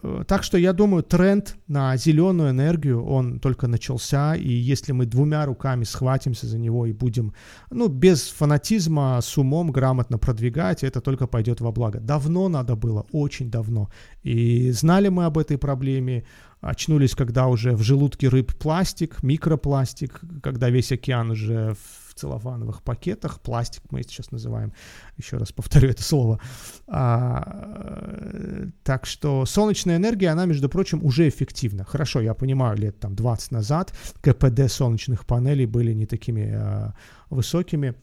Э, 0.03 0.23
так 0.27 0.43
что 0.43 0.57
я 0.57 0.73
думаю, 0.73 1.03
тренд 1.03 1.55
на 1.67 1.97
зеленую 1.97 2.51
энергию, 2.51 3.03
он 3.03 3.39
только 3.39 3.67
начался, 3.67 4.35
и 4.35 4.49
если 4.49 4.91
мы 4.91 5.05
двумя 5.05 5.45
руками 5.45 5.83
схватимся 5.83 6.47
за 6.47 6.57
него 6.57 6.85
и 6.85 6.93
будем, 6.93 7.33
ну, 7.71 7.87
без 7.87 8.29
фанатизма, 8.29 9.19
с 9.21 9.37
умом 9.37 9.71
грамотно 9.71 10.17
продвигать, 10.17 10.83
это 10.83 11.01
только 11.01 11.27
пойдет 11.27 11.61
во 11.61 11.71
благо. 11.71 11.99
Давно 11.99 12.49
надо 12.49 12.75
было, 12.75 13.05
очень 13.11 13.49
давно. 13.49 13.89
И 14.23 14.71
знали 14.71 15.09
мы 15.09 15.25
об 15.25 15.37
этой 15.37 15.57
проблеме, 15.57 16.25
очнулись, 16.61 17.15
когда 17.15 17.47
уже 17.47 17.75
в 17.75 17.81
желудке 17.81 18.29
рыб 18.29 18.53
пластик, 18.57 19.23
микропластик, 19.23 20.21
когда 20.41 20.69
весь 20.69 20.91
океан 20.91 21.31
уже 21.31 21.75
в 21.75 22.06
целлофановых 22.17 22.81
пакетах, 22.81 23.39
пластик 23.41 23.83
мы 23.91 24.03
сейчас 24.03 24.31
называем, 24.31 24.73
еще 25.17 25.37
раз 25.37 25.51
повторю 25.51 25.89
это 25.89 26.03
слово. 26.03 26.39
А, 26.87 28.67
так 28.83 29.05
что 29.05 29.45
солнечная 29.45 29.97
энергия, 29.97 30.29
она, 30.29 30.45
между 30.45 30.69
прочим, 30.69 31.03
уже 31.03 31.27
эффективна. 31.27 31.83
Хорошо, 31.83 32.21
я 32.21 32.33
понимаю, 32.33 32.77
лет 32.77 32.99
там 32.99 33.15
20 33.15 33.51
назад 33.51 33.93
КПД 34.21 34.69
солнечных 34.69 35.25
панелей 35.25 35.65
были 35.65 35.93
не 35.93 36.05
такими 36.05 36.51
а, 36.53 36.93
высокими, 37.29 37.95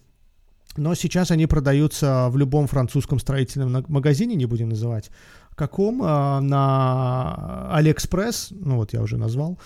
но 0.77 0.95
сейчас 0.95 1.31
они 1.31 1.47
продаются 1.47 2.29
в 2.31 2.37
любом 2.37 2.67
французском 2.67 3.21
строительном 3.21 3.85
магазине, 3.89 4.35
не 4.35 4.47
будем 4.47 4.71
называть 4.71 5.11
каком, 5.55 6.03
а, 6.03 6.41
на 6.41 7.69
Алиэкспресс, 7.75 8.49
ну 8.51 8.77
вот 8.77 8.93
я 8.93 9.03
уже 9.03 9.17
назвал, 9.17 9.59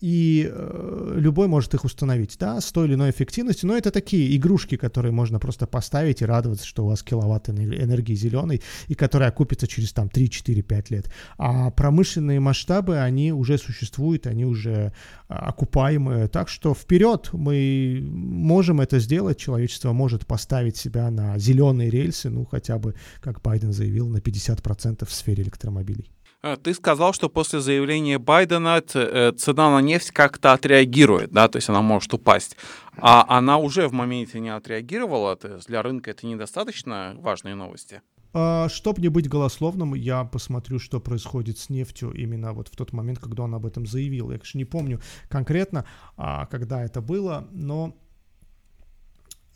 и 0.00 0.50
э, 0.50 1.12
любой 1.16 1.46
может 1.48 1.74
их 1.74 1.84
установить, 1.84 2.36
да, 2.38 2.60
с 2.60 2.72
той 2.72 2.86
или 2.86 2.94
иной 2.94 3.10
эффективностью, 3.10 3.68
но 3.68 3.76
это 3.76 3.90
такие 3.90 4.34
игрушки, 4.36 4.76
которые 4.76 5.12
можно 5.12 5.38
просто 5.38 5.66
поставить 5.66 6.22
и 6.22 6.24
радоваться, 6.24 6.66
что 6.66 6.84
у 6.84 6.88
вас 6.88 7.02
киловатт 7.02 7.50
энергии 7.50 8.14
зеленой, 8.14 8.62
и 8.88 8.94
которая 8.94 9.28
окупится 9.28 9.66
через 9.66 9.92
там 9.92 10.08
3, 10.08 10.30
4, 10.30 10.62
5 10.62 10.90
лет. 10.90 11.10
А 11.36 11.70
промышленные 11.70 12.40
масштабы, 12.40 12.98
они 12.98 13.32
уже 13.32 13.58
существуют, 13.58 14.26
они 14.26 14.46
уже 14.46 14.92
а, 15.28 15.50
окупаемые, 15.50 16.28
так 16.28 16.48
что 16.48 16.74
вперед 16.74 17.30
мы 17.32 18.00
можем 18.02 18.80
это 18.80 18.98
сделать, 19.00 19.38
человечество 19.38 19.92
может 19.92 20.26
поставить 20.26 20.76
себя 20.76 21.10
на 21.10 21.38
зеленые 21.38 21.90
рельсы, 21.90 22.30
ну 22.30 22.46
хотя 22.46 22.78
бы, 22.78 22.94
как 23.20 23.42
Байден 23.42 23.72
заявил, 23.72 24.08
на 24.08 24.18
50% 24.18 25.06
в 25.06 25.12
сфере 25.12 25.42
электромобилей. 25.42 26.10
Э, 26.42 26.56
ты 26.56 26.74
сказал, 26.74 27.12
что 27.12 27.28
после 27.28 27.60
заявления 27.60 28.18
Байдена 28.18 28.82
э, 28.94 29.32
цена 29.32 29.70
на 29.70 29.80
нефть 29.80 30.10
как-то 30.10 30.52
отреагирует, 30.52 31.30
да, 31.32 31.48
то 31.48 31.56
есть 31.56 31.68
она 31.68 31.82
может 31.82 32.12
упасть. 32.14 32.56
А 32.96 33.24
она 33.28 33.58
уже 33.58 33.88
в 33.88 33.92
моменте 33.92 34.40
не 34.40 34.54
отреагировала, 34.54 35.36
то 35.36 35.48
есть 35.54 35.66
для 35.66 35.82
рынка 35.82 36.10
это 36.10 36.26
недостаточно 36.26 37.14
важные 37.18 37.54
новости? 37.54 38.02
А, 38.32 38.68
Чтобы 38.68 39.02
не 39.02 39.08
быть 39.08 39.28
голословным, 39.28 39.94
я 39.94 40.24
посмотрю, 40.24 40.78
что 40.78 41.00
происходит 41.00 41.58
с 41.58 41.68
нефтью 41.68 42.12
именно 42.12 42.52
вот 42.52 42.68
в 42.68 42.76
тот 42.76 42.92
момент, 42.92 43.18
когда 43.18 43.42
он 43.42 43.54
об 43.54 43.66
этом 43.66 43.86
заявил. 43.86 44.30
Я, 44.30 44.38
конечно, 44.38 44.58
не 44.58 44.64
помню 44.64 45.00
конкретно, 45.28 45.84
а, 46.16 46.46
когда 46.46 46.82
это 46.82 47.00
было, 47.00 47.48
но 47.52 47.96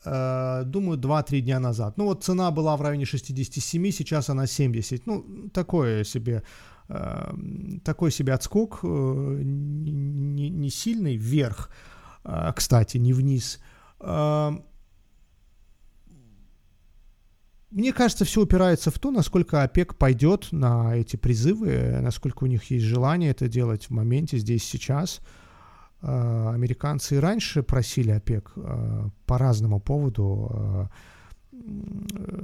э, 0.05 0.63
думаю, 0.67 0.99
2-3 0.99 1.41
дня 1.41 1.61
назад. 1.61 1.97
Ну 1.97 2.05
вот 2.05 2.25
цена 2.25 2.51
была 2.51 2.77
в 2.77 2.83
районе 2.83 3.05
67, 3.05 3.91
сейчас 3.91 4.29
она 4.29 4.47
70. 4.47 5.07
Ну, 5.07 5.49
такое 5.53 6.05
себе 6.05 6.43
такой 6.87 8.11
себе 8.11 8.35
отскок, 8.35 8.81
э, 8.83 8.87
не, 8.87 10.51
не 10.51 10.71
сильный 10.71 11.17
вверх, 11.17 11.71
э, 12.25 12.53
кстати, 12.55 12.99
не 12.99 13.13
вниз. 13.13 13.61
Эм, 14.01 14.65
мне 17.71 17.93
кажется, 17.93 18.25
все 18.25 18.43
упирается 18.43 18.91
в 18.91 18.99
то, 18.99 19.11
насколько 19.11 19.63
ОПЕК 19.63 19.97
пойдет 19.97 20.49
на 20.53 20.95
эти 20.95 21.17
призывы, 21.17 21.99
насколько 22.03 22.45
у 22.45 22.47
них 22.47 22.65
есть 22.71 22.85
желание 22.85 23.31
это 23.31 23.49
делать 23.49 23.87
в 23.87 23.91
моменте, 23.91 24.39
здесь, 24.39 24.63
сейчас. 24.65 25.21
Э, 26.03 26.51
американцы 26.55 27.17
и 27.17 27.19
раньше 27.19 27.63
просили 27.63 28.11
ОПЕК 28.11 28.53
по 29.27 29.39
разному 29.39 29.81
поводу 29.81 30.91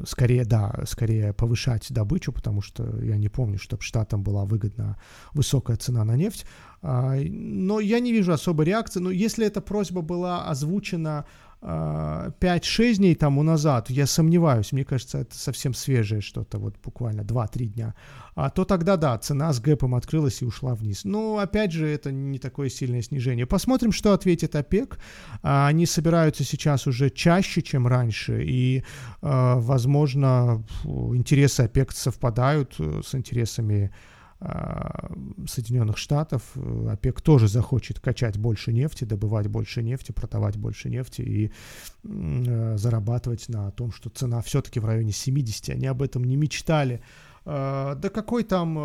скорее, 0.07 0.45
да, 0.45 0.83
скорее 0.87 1.33
повышать 1.33 1.93
добычу, 1.93 2.33
потому 2.33 2.63
что 2.63 3.03
я 3.03 3.17
не 3.17 3.29
помню, 3.29 3.59
чтобы 3.59 3.83
штатам 3.83 4.23
была 4.23 4.45
выгодна 4.45 4.99
высокая 5.33 5.77
цена 5.77 6.05
на 6.05 6.17
нефть. 6.17 6.47
А, 6.83 7.17
но 7.17 7.81
я 7.81 8.01
не 8.01 8.13
вижу 8.13 8.33
особой 8.33 8.67
реакции. 8.67 9.01
Но 9.01 9.11
если 9.11 9.47
эта 9.47 9.61
просьба 9.61 10.03
была 10.03 10.49
озвучена 10.49 11.27
5-6 11.63 12.95
дней 12.95 13.15
тому 13.15 13.43
назад, 13.43 13.91
я 13.91 14.07
сомневаюсь, 14.07 14.73
мне 14.73 14.85
кажется, 14.85 15.19
это 15.19 15.37
совсем 15.37 15.75
свежее 15.75 16.23
что-то, 16.23 16.59
вот 16.59 16.77
буквально 16.83 17.21
2-3 17.21 17.65
дня, 17.67 17.95
а 18.35 18.49
то 18.49 18.65
тогда, 18.65 18.97
да, 18.97 19.19
цена 19.19 19.53
с 19.53 19.61
гэпом 19.61 19.95
открылась 19.95 20.41
и 20.41 20.47
ушла 20.47 20.75
вниз. 20.75 21.05
Но, 21.05 21.39
опять 21.39 21.73
же, 21.73 21.87
это 21.87 22.11
не 22.13 22.39
такое 22.39 22.71
сильное 22.71 23.03
снижение. 23.03 23.45
Посмотрим, 23.47 23.93
что 23.93 24.15
ответит 24.15 24.55
ОПЕК. 24.55 24.99
А, 25.43 25.67
они 25.67 25.85
собираются 25.85 26.45
сейчас 26.45 26.87
уже 26.87 27.11
чаще, 27.11 27.61
чем 27.61 27.87
раньше, 27.87 28.43
и, 28.43 28.83
а, 29.21 29.57
возможно, 29.57 30.65
интересы 30.85 31.63
ОПЕК 31.63 31.93
совпадают 31.93 32.77
э, 32.79 33.03
с 33.05 33.15
интересами 33.15 33.91
Соединенных 34.41 35.99
Штатов, 35.99 36.43
э, 36.55 36.89
ОПЕК 36.93 37.21
тоже 37.21 37.47
захочет 37.47 38.01
качать 38.01 38.39
больше 38.39 38.73
нефти, 38.73 39.05
добывать 39.05 39.49
больше 39.49 39.83
нефти, 39.83 40.13
продавать 40.13 40.57
больше 40.57 40.89
нефти 40.89 41.21
и 41.21 41.53
э, 42.05 42.77
зарабатывать 42.79 43.51
на 43.51 43.71
том, 43.71 43.93
что 43.93 44.09
цена 44.09 44.41
все-таки 44.41 44.81
в 44.81 44.87
районе 44.87 45.13
70. 45.13 45.69
Они 45.71 45.87
об 45.87 46.01
этом 46.01 46.25
не 46.25 46.37
мечтали. 46.37 47.03
Э, 47.45 47.95
да 47.97 48.09
какой 48.09 48.45
там 48.45 48.79
э, 48.79 48.83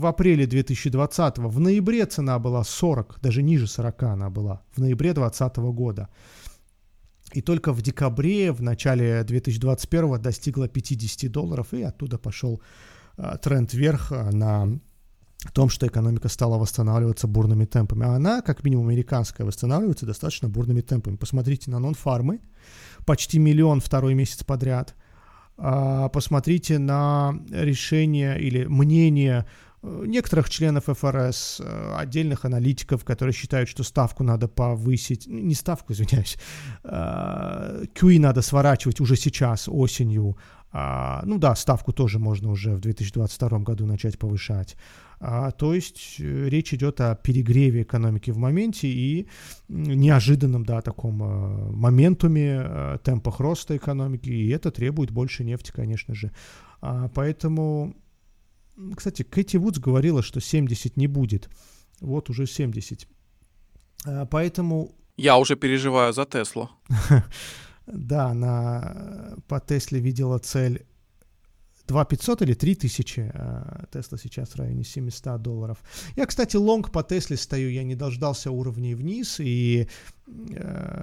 в 0.00 0.06
апреле 0.06 0.46
2020, 0.46 1.38
в 1.38 1.60
ноябре 1.60 2.04
цена 2.04 2.38
была 2.38 2.62
40, 2.62 3.20
даже 3.22 3.42
ниже 3.42 3.66
40 3.66 4.02
она 4.02 4.28
была, 4.28 4.60
в 4.76 4.80
ноябре 4.80 5.14
2020 5.14 5.56
года. 5.72 6.08
И 7.32 7.40
только 7.40 7.72
в 7.72 7.80
декабре, 7.80 8.52
в 8.52 8.60
начале 8.60 9.24
2021 9.24 10.20
достигла 10.20 10.68
50 10.68 11.32
долларов, 11.32 11.72
и 11.72 11.82
оттуда 11.82 12.18
пошел 12.18 12.60
Э, 12.60 12.93
тренд 13.42 13.72
вверх 13.72 14.12
э, 14.12 14.30
на 14.30 14.80
том, 15.52 15.68
что 15.68 15.86
экономика 15.86 16.28
стала 16.28 16.58
восстанавливаться 16.58 17.26
бурными 17.26 17.66
темпами. 17.66 18.06
А 18.06 18.14
она, 18.16 18.40
как 18.40 18.64
минимум 18.64 18.88
американская, 18.88 19.46
восстанавливается 19.46 20.06
достаточно 20.06 20.48
бурными 20.48 20.80
темпами. 20.80 21.16
Посмотрите 21.16 21.70
на 21.70 21.78
нон-фармы, 21.78 22.40
почти 23.04 23.38
миллион 23.38 23.80
второй 23.80 24.14
месяц 24.14 24.42
подряд. 24.42 24.94
А, 25.56 26.08
посмотрите 26.08 26.78
на 26.78 27.38
решение 27.50 28.40
или 28.40 28.64
мнение 28.64 29.44
э, 29.82 30.04
некоторых 30.06 30.48
членов 30.48 30.86
ФРС, 30.86 31.60
отдельных 31.96 32.46
аналитиков, 32.46 33.04
которые 33.04 33.34
считают, 33.34 33.68
что 33.68 33.84
ставку 33.84 34.24
надо 34.24 34.48
повысить, 34.48 35.26
не 35.28 35.54
ставку, 35.54 35.92
извиняюсь, 35.92 36.38
QE 36.82 38.18
надо 38.18 38.42
сворачивать 38.42 39.00
уже 39.00 39.14
сейчас, 39.14 39.68
осенью, 39.68 40.36
а, 40.76 41.22
ну 41.24 41.38
да, 41.38 41.54
ставку 41.54 41.92
тоже 41.92 42.18
можно 42.18 42.50
уже 42.50 42.74
в 42.74 42.80
2022 42.80 43.60
году 43.60 43.86
начать 43.86 44.18
повышать. 44.18 44.76
А, 45.20 45.52
то 45.52 45.72
есть 45.72 46.16
э, 46.18 46.48
речь 46.48 46.74
идет 46.74 47.00
о 47.00 47.14
перегреве 47.14 47.82
экономики 47.82 48.32
в 48.32 48.38
моменте 48.38 48.88
и 48.88 49.28
неожиданном, 49.68 50.64
да, 50.64 50.80
таком 50.80 51.22
э, 51.22 51.70
моментуме, 51.70 52.60
э, 52.64 52.98
темпах 53.04 53.38
роста 53.38 53.76
экономики, 53.76 54.28
и 54.30 54.48
это 54.48 54.72
требует 54.72 55.12
больше 55.12 55.44
нефти, 55.44 55.70
конечно 55.70 56.12
же. 56.12 56.32
А, 56.80 57.08
поэтому, 57.14 57.94
кстати, 58.96 59.22
Кэти 59.22 59.58
Вудс 59.58 59.78
говорила, 59.78 60.24
что 60.24 60.40
70 60.40 60.96
не 60.96 61.06
будет. 61.06 61.50
Вот 62.00 62.30
уже 62.30 62.46
70. 62.46 63.06
А, 64.06 64.26
поэтому... 64.26 64.90
Я 65.16 65.38
уже 65.38 65.54
переживаю 65.54 66.12
за 66.12 66.24
Теслу. 66.24 66.68
Да, 67.86 68.26
она 68.28 69.36
по 69.48 69.60
Тесле 69.60 70.00
видела 70.00 70.38
цель 70.38 70.86
2 71.86 72.04
500 72.04 72.42
или 72.42 72.54
3 72.54 72.74
тысячи. 72.74 73.30
А, 73.34 73.84
Тесла 73.92 74.18
сейчас 74.18 74.50
в 74.50 74.56
районе 74.56 74.84
700 74.84 75.40
долларов. 75.40 75.78
Я, 76.16 76.26
кстати, 76.26 76.56
long 76.56 76.90
по 76.90 77.02
Тесле 77.02 77.36
стою, 77.36 77.70
я 77.70 77.82
не 77.82 77.94
дождался 77.94 78.50
уровней 78.50 78.94
вниз, 78.94 79.38
и 79.38 79.82
э, 79.82 79.86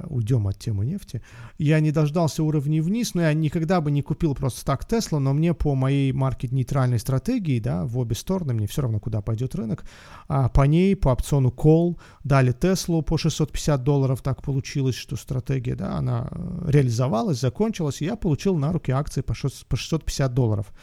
уйдем 0.10 0.48
от 0.48 0.58
темы 0.58 0.86
нефти. 0.86 1.22
Я 1.58 1.80
не 1.80 1.92
дождался 1.92 2.44
уровней 2.44 2.82
вниз, 2.82 3.14
но 3.14 3.22
я 3.22 3.34
никогда 3.34 3.80
бы 3.80 3.92
не 3.92 4.02
купил 4.02 4.34
просто 4.34 4.66
так 4.66 4.86
Тесла, 4.86 5.20
но 5.20 5.34
мне 5.34 5.54
по 5.54 5.76
моей 5.76 6.12
маркет-нейтральной 6.12 7.00
стратегии, 7.00 7.60
да, 7.60 7.86
в 7.86 7.98
обе 8.00 8.16
стороны, 8.16 8.54
мне 8.54 8.68
все 8.68 8.82
равно, 8.82 9.00
куда 9.00 9.22
пойдет 9.22 9.54
рынок, 9.56 9.84
а 10.28 10.50
по 10.50 10.64
ней, 10.64 10.96
по 10.96 11.10
опциону 11.10 11.50
Call, 11.50 12.00
дали 12.24 12.52
Теслу 12.52 13.04
по 13.04 13.18
650 13.18 13.84
долларов, 13.84 14.22
так 14.22 14.42
получилось, 14.42 14.96
что 14.96 15.16
стратегия, 15.16 15.76
да, 15.76 15.98
она 15.98 16.28
э, 16.32 16.72
реализовалась, 16.72 17.40
закончилась, 17.40 18.02
и 18.02 18.06
я 18.06 18.16
получил 18.16 18.58
на 18.58 18.72
руки 18.72 18.92
акции 18.92 19.22
по 19.22 19.36
650 19.36 20.34
долларов. 20.34 20.74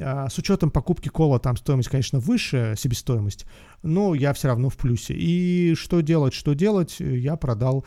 А, 0.00 0.28
с 0.28 0.38
учетом 0.38 0.70
покупки 0.70 1.08
кола 1.08 1.38
там 1.38 1.56
стоимость, 1.56 1.88
конечно, 1.88 2.18
выше, 2.18 2.74
себестоимость, 2.76 3.46
но 3.82 4.14
я 4.14 4.32
все 4.32 4.48
равно 4.48 4.68
в 4.68 4.76
плюсе. 4.76 5.14
И 5.14 5.74
что 5.74 6.00
делать, 6.00 6.34
что 6.34 6.54
делать, 6.54 6.96
я 7.00 7.36
продал 7.36 7.84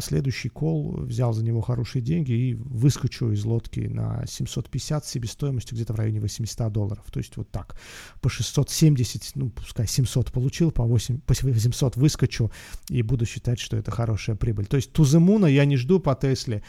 следующий 0.00 0.48
кол, 0.48 0.96
взял 1.02 1.32
за 1.32 1.44
него 1.44 1.60
хорошие 1.60 2.02
деньги 2.02 2.32
и 2.32 2.54
выскочу 2.54 3.30
из 3.32 3.44
лодки 3.44 3.80
на 3.80 4.24
750 4.26 5.04
себестоимостью 5.04 5.76
где-то 5.76 5.92
в 5.92 5.96
районе 5.96 6.20
800 6.20 6.72
долларов. 6.72 7.04
То 7.10 7.18
есть 7.18 7.36
вот 7.36 7.50
так. 7.50 7.76
По 8.20 8.30
670, 8.30 9.32
ну, 9.34 9.50
пускай 9.50 9.86
700 9.86 10.32
получил, 10.32 10.70
по, 10.70 10.84
8, 10.84 11.20
по 11.20 11.34
800 11.34 11.96
выскочу 11.96 12.50
и 12.88 13.02
буду 13.02 13.26
считать, 13.26 13.58
что 13.58 13.76
это 13.76 13.90
хорошая 13.90 14.36
прибыль. 14.36 14.66
То 14.66 14.76
есть 14.76 14.92
Туземуна 14.92 15.46
я 15.46 15.64
не 15.64 15.76
жду 15.76 16.00
по 16.00 16.14
Тесле. 16.14 16.62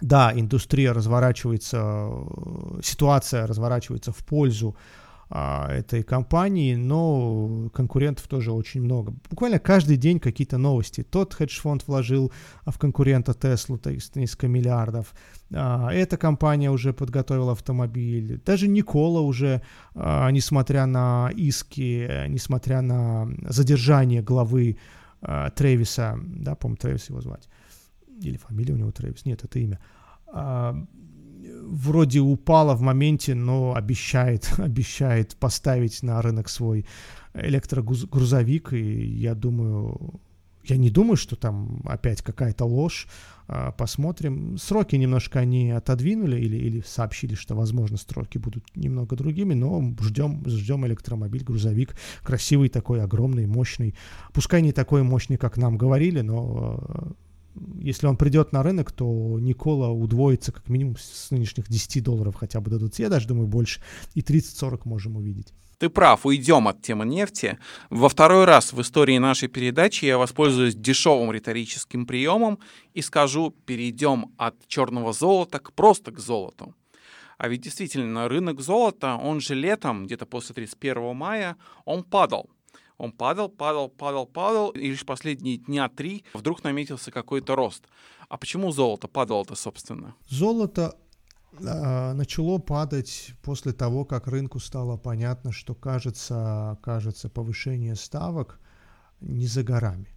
Да, 0.00 0.32
индустрия 0.34 0.92
разворачивается, 0.92 2.08
ситуация 2.82 3.46
разворачивается 3.46 4.12
в 4.12 4.24
пользу 4.24 4.76
а, 5.34 5.72
этой 5.72 6.02
компании, 6.02 6.74
но 6.74 7.70
конкурентов 7.72 8.28
тоже 8.28 8.52
очень 8.52 8.82
много. 8.82 9.14
Буквально 9.30 9.58
каждый 9.58 9.96
день 9.96 10.20
какие-то 10.20 10.58
новости. 10.58 11.02
Тот 11.02 11.32
хедж-фонд 11.32 11.86
вложил 11.86 12.30
в 12.66 12.78
конкурента 12.78 13.32
Теслу 13.32 13.80
несколько 14.14 14.48
миллиардов. 14.48 15.14
А, 15.54 15.90
эта 15.90 16.18
компания 16.18 16.70
уже 16.70 16.92
подготовила 16.92 17.52
автомобиль. 17.52 18.42
Даже 18.44 18.68
Никола 18.68 19.20
уже, 19.20 19.62
а, 19.94 20.30
несмотря 20.30 20.84
на 20.84 21.30
иски, 21.34 22.28
несмотря 22.28 22.82
на 22.82 23.26
задержание 23.48 24.20
главы 24.22 24.76
Тревиса, 25.54 26.18
да, 26.20 26.56
по-моему, 26.56 26.76
Тревис 26.76 27.08
его 27.08 27.20
звать, 27.20 27.48
или 28.28 28.36
фамилия 28.36 28.74
у 28.74 28.78
него 28.78 28.90
Тревис, 28.92 29.24
нет, 29.24 29.44
это 29.44 29.58
имя, 29.58 29.78
вроде 31.72 32.20
упала 32.20 32.74
в 32.74 32.82
моменте, 32.82 33.34
но 33.34 33.74
обещает, 33.74 34.52
обещает 34.58 35.36
поставить 35.36 36.02
на 36.02 36.20
рынок 36.22 36.48
свой 36.48 36.86
электрогрузовик, 37.34 38.72
и 38.72 39.06
я 39.06 39.34
думаю, 39.34 40.20
я 40.64 40.76
не 40.76 40.90
думаю, 40.90 41.16
что 41.16 41.36
там 41.36 41.80
опять 41.84 42.22
какая-то 42.22 42.64
ложь. 42.64 43.08
А, 43.48 43.72
посмотрим. 43.72 44.56
Сроки 44.58 44.94
немножко 44.96 45.40
они 45.40 45.70
отодвинули 45.70 46.40
или, 46.40 46.56
или 46.56 46.82
сообщили, 46.86 47.34
что, 47.34 47.54
возможно, 47.56 47.96
сроки 47.96 48.38
будут 48.38 48.64
немного 48.76 49.16
другими, 49.16 49.54
но 49.54 49.94
ждем, 50.00 50.42
ждем 50.46 50.86
электромобиль, 50.86 51.42
грузовик. 51.42 51.96
Красивый 52.22 52.68
такой, 52.68 53.02
огромный, 53.02 53.46
мощный. 53.46 53.94
Пускай 54.32 54.62
не 54.62 54.72
такой 54.72 55.02
мощный, 55.02 55.36
как 55.36 55.56
нам 55.56 55.76
говорили, 55.76 56.20
но 56.20 56.78
а, 56.80 57.12
если 57.78 58.06
он 58.06 58.16
придет 58.16 58.52
на 58.52 58.62
рынок, 58.62 58.92
то 58.92 59.38
Никола 59.40 59.90
удвоится 59.90 60.52
как 60.52 60.68
минимум 60.68 60.96
с 60.96 61.30
нынешних 61.30 61.68
10 61.68 62.02
долларов 62.02 62.34
хотя 62.36 62.60
бы 62.60 62.70
20, 62.70 62.98
я 62.98 63.08
даже 63.08 63.28
думаю 63.28 63.46
больше, 63.46 63.80
и 64.14 64.20
30-40 64.20 64.82
можем 64.84 65.16
увидеть. 65.16 65.52
Ты 65.78 65.88
прав, 65.88 66.24
уйдем 66.24 66.68
от 66.68 66.80
темы 66.80 67.04
нефти. 67.04 67.58
Во 67.90 68.08
второй 68.08 68.44
раз 68.44 68.72
в 68.72 68.80
истории 68.80 69.18
нашей 69.18 69.48
передачи 69.48 70.04
я 70.04 70.16
воспользуюсь 70.16 70.76
дешевым 70.76 71.32
риторическим 71.32 72.06
приемом 72.06 72.60
и 72.94 73.02
скажу, 73.02 73.52
перейдем 73.66 74.32
от 74.36 74.54
черного 74.68 75.12
золота 75.12 75.58
к 75.58 75.72
просто 75.72 76.12
к 76.12 76.20
золоту. 76.20 76.72
А 77.36 77.48
ведь 77.48 77.62
действительно, 77.62 78.28
рынок 78.28 78.60
золота, 78.60 79.16
он 79.16 79.40
же 79.40 79.56
летом, 79.56 80.06
где-то 80.06 80.24
после 80.24 80.54
31 80.54 81.16
мая, 81.16 81.56
он 81.84 82.04
падал. 82.04 82.48
Он 82.98 83.12
падал, 83.12 83.48
падал, 83.48 83.88
падал, 83.88 84.26
падал, 84.26 84.70
и 84.70 84.90
лишь 84.90 85.04
последние 85.04 85.56
дня 85.56 85.88
три 85.88 86.24
вдруг 86.34 86.62
наметился 86.64 87.10
какой-то 87.10 87.56
рост. 87.56 87.84
А 88.28 88.36
почему 88.36 88.72
золото 88.72 89.08
падало-то, 89.08 89.54
собственно? 89.54 90.14
Золото 90.28 90.96
э, 91.58 92.12
начало 92.12 92.58
падать 92.58 93.34
после 93.42 93.72
того, 93.72 94.04
как 94.04 94.26
рынку 94.26 94.58
стало 94.58 94.96
понятно, 94.96 95.52
что 95.52 95.74
кажется, 95.74 96.78
кажется 96.82 97.28
повышение 97.28 97.94
ставок 97.94 98.60
не 99.20 99.46
за 99.46 99.62
горами. 99.62 100.14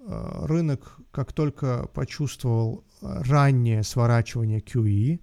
Э, 0.00 0.46
рынок, 0.46 0.98
как 1.10 1.32
только 1.32 1.88
почувствовал 1.94 2.84
раннее 3.00 3.82
сворачивание 3.82 4.60
QE, 4.60 5.20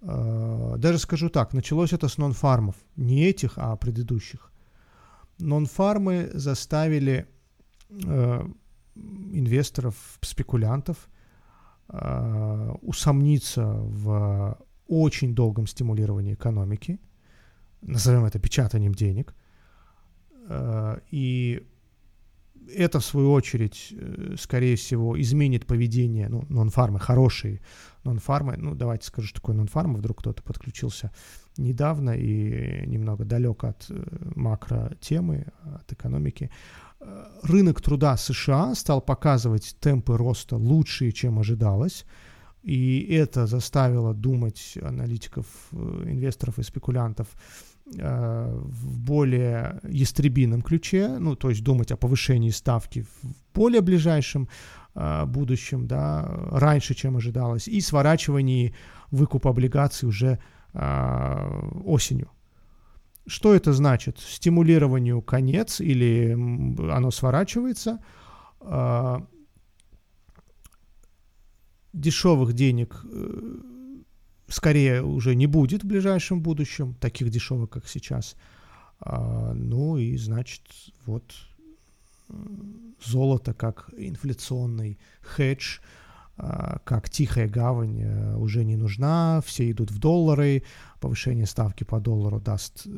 э, 0.00 0.74
даже 0.78 0.98
скажу 0.98 1.28
так, 1.28 1.52
началось 1.54 1.92
это 1.92 2.08
с 2.08 2.18
нон-фармов, 2.18 2.76
не 2.96 3.24
этих, 3.24 3.52
а 3.56 3.76
предыдущих 3.76 4.50
нон-фармы 5.38 6.30
заставили 6.34 7.26
э, 7.90 8.46
инвесторов, 9.32 9.94
спекулянтов 10.22 11.08
э, 11.88 12.74
усомниться 12.82 13.64
в 13.66 14.58
очень 14.86 15.34
долгом 15.34 15.66
стимулировании 15.66 16.34
экономики, 16.34 17.00
назовем 17.82 18.24
это 18.24 18.38
печатанием 18.38 18.94
денег, 18.94 19.34
э, 20.48 20.98
и 21.10 21.66
это, 22.68 23.00
в 23.00 23.04
свою 23.04 23.32
очередь, 23.32 23.92
э, 23.92 24.36
скорее 24.38 24.76
всего, 24.76 25.20
изменит 25.20 25.66
поведение, 25.66 26.28
ну, 26.28 26.44
нон-фармы, 26.48 26.98
хорошие 26.98 27.60
нон-фармы, 28.04 28.56
ну, 28.56 28.74
давайте 28.74 29.06
скажу, 29.06 29.28
что 29.28 29.40
такое 29.40 29.56
нон-фарма, 29.56 29.98
вдруг 29.98 30.20
кто-то 30.20 30.42
подключился 30.42 31.12
недавно 31.56 32.10
и 32.10 32.86
немного 32.86 33.24
далек 33.24 33.64
от 33.64 33.86
э, 33.90 34.02
макро-темы, 34.34 35.46
от 35.62 35.92
экономики. 35.92 36.50
Э, 37.00 37.24
рынок 37.42 37.80
труда 37.80 38.16
США 38.16 38.74
стал 38.74 39.00
показывать 39.00 39.76
темпы 39.80 40.16
роста 40.16 40.56
лучшие, 40.56 41.12
чем 41.12 41.38
ожидалось, 41.38 42.04
и 42.62 43.06
это 43.10 43.46
заставило 43.46 44.14
думать 44.14 44.78
аналитиков, 44.82 45.46
инвесторов 45.72 46.58
и 46.58 46.62
спекулянтов 46.62 47.28
в 47.86 48.98
более 49.00 49.80
ястребином 49.82 50.62
ключе, 50.62 51.18
ну, 51.18 51.36
то 51.36 51.50
есть 51.50 51.62
думать 51.62 51.92
о 51.92 51.96
повышении 51.96 52.50
ставки 52.50 53.02
в 53.22 53.34
более 53.54 53.82
ближайшем 53.82 54.48
э, 54.94 55.26
будущем, 55.26 55.86
да, 55.86 56.24
раньше, 56.50 56.94
чем 56.94 57.16
ожидалось, 57.16 57.68
и 57.68 57.80
сворачивании 57.80 58.74
выкупа 59.10 59.50
облигаций 59.50 60.08
уже 60.08 60.38
э, 60.72 61.60
осенью. 61.84 62.30
Что 63.26 63.54
это 63.54 63.72
значит? 63.72 64.18
Стимулированию 64.18 65.22
конец 65.22 65.80
или 65.80 66.32
оно 66.90 67.10
сворачивается. 67.10 67.98
Э, 68.60 69.18
дешевых 71.92 72.54
денег 72.54 73.04
скорее 74.48 75.02
уже 75.02 75.34
не 75.34 75.46
будет 75.46 75.84
в 75.84 75.86
ближайшем 75.86 76.40
будущем, 76.40 76.94
таких 76.94 77.30
дешевых, 77.30 77.70
как 77.70 77.88
сейчас. 77.88 78.36
А, 79.00 79.52
ну 79.54 79.96
и, 79.96 80.16
значит, 80.16 80.62
вот 81.06 81.34
золото 83.04 83.54
как 83.54 83.90
инфляционный 83.96 84.98
хедж, 85.20 85.78
а, 86.36 86.78
как 86.84 87.10
тихая 87.10 87.48
гавань 87.48 88.02
а, 88.02 88.36
уже 88.36 88.64
не 88.64 88.76
нужна, 88.76 89.40
все 89.44 89.70
идут 89.70 89.90
в 89.90 89.98
доллары, 89.98 90.62
повышение 91.00 91.46
ставки 91.46 91.84
по 91.84 92.00
доллару 92.00 92.40
даст 92.40 92.86
э, 92.86 92.90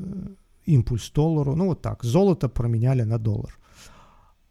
импульс 0.65 1.11
доллару, 1.11 1.55
ну 1.55 1.67
вот 1.67 1.83
так, 1.83 2.05
золото 2.05 2.49
променяли 2.49 3.03
на 3.03 3.19
доллар, 3.19 3.59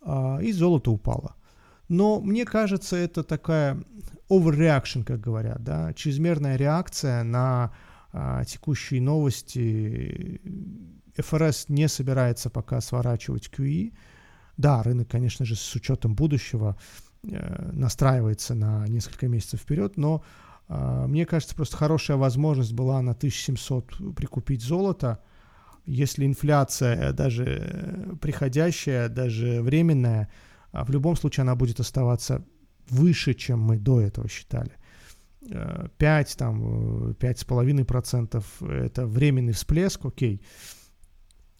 а, 0.02 0.40
и 0.42 0.52
золото 0.52 0.92
упало. 0.92 1.36
Но 1.88 2.20
мне 2.20 2.46
кажется, 2.46 2.96
это 2.96 3.24
такая 3.24 3.82
overreaction, 4.30 5.04
как 5.04 5.20
говорят, 5.20 5.64
да, 5.64 5.94
чрезмерная 5.94 6.56
реакция 6.56 7.24
на 7.24 7.74
а, 8.12 8.44
текущие 8.46 9.02
новости. 9.02 10.42
ФРС 11.18 11.70
не 11.70 11.88
собирается 11.88 12.50
пока 12.50 12.82
сворачивать 12.82 13.50
QE. 13.50 13.94
Да, 14.58 14.82
рынок, 14.84 15.10
конечно 15.10 15.46
же, 15.46 15.56
с 15.56 15.76
учетом 15.76 16.16
будущего 16.16 16.78
э, 17.24 17.72
настраивается 17.74 18.56
на 18.56 18.88
несколько 18.88 19.28
месяцев 19.28 19.60
вперед, 19.60 19.98
но 19.98 20.24
э, 20.70 21.06
мне 21.08 21.26
кажется, 21.26 21.56
просто 21.56 21.76
хорошая 21.76 22.16
возможность 22.18 22.74
была 22.74 23.02
на 23.02 23.12
1700 23.12 24.16
прикупить 24.16 24.62
золото. 24.62 25.20
Если 25.86 26.26
инфляция 26.26 27.12
даже 27.12 28.18
приходящая, 28.22 29.10
даже 29.10 29.62
временная, 29.62 30.30
в 30.84 30.92
любом 30.92 31.16
случае 31.16 31.44
она 31.44 31.56
будет 31.56 31.80
оставаться 31.80 32.44
выше, 32.90 33.34
чем 33.34 33.60
мы 33.60 33.78
до 33.78 34.02
этого 34.02 34.28
считали. 34.28 34.72
5, 35.98 36.34
э, 36.34 36.38
там, 36.38 37.12
5,5% 37.14 38.44
это 38.70 39.06
временный 39.06 39.54
всплеск, 39.54 40.06
окей. 40.06 40.42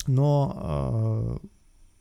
Но 0.08 1.40
э, 1.42 1.48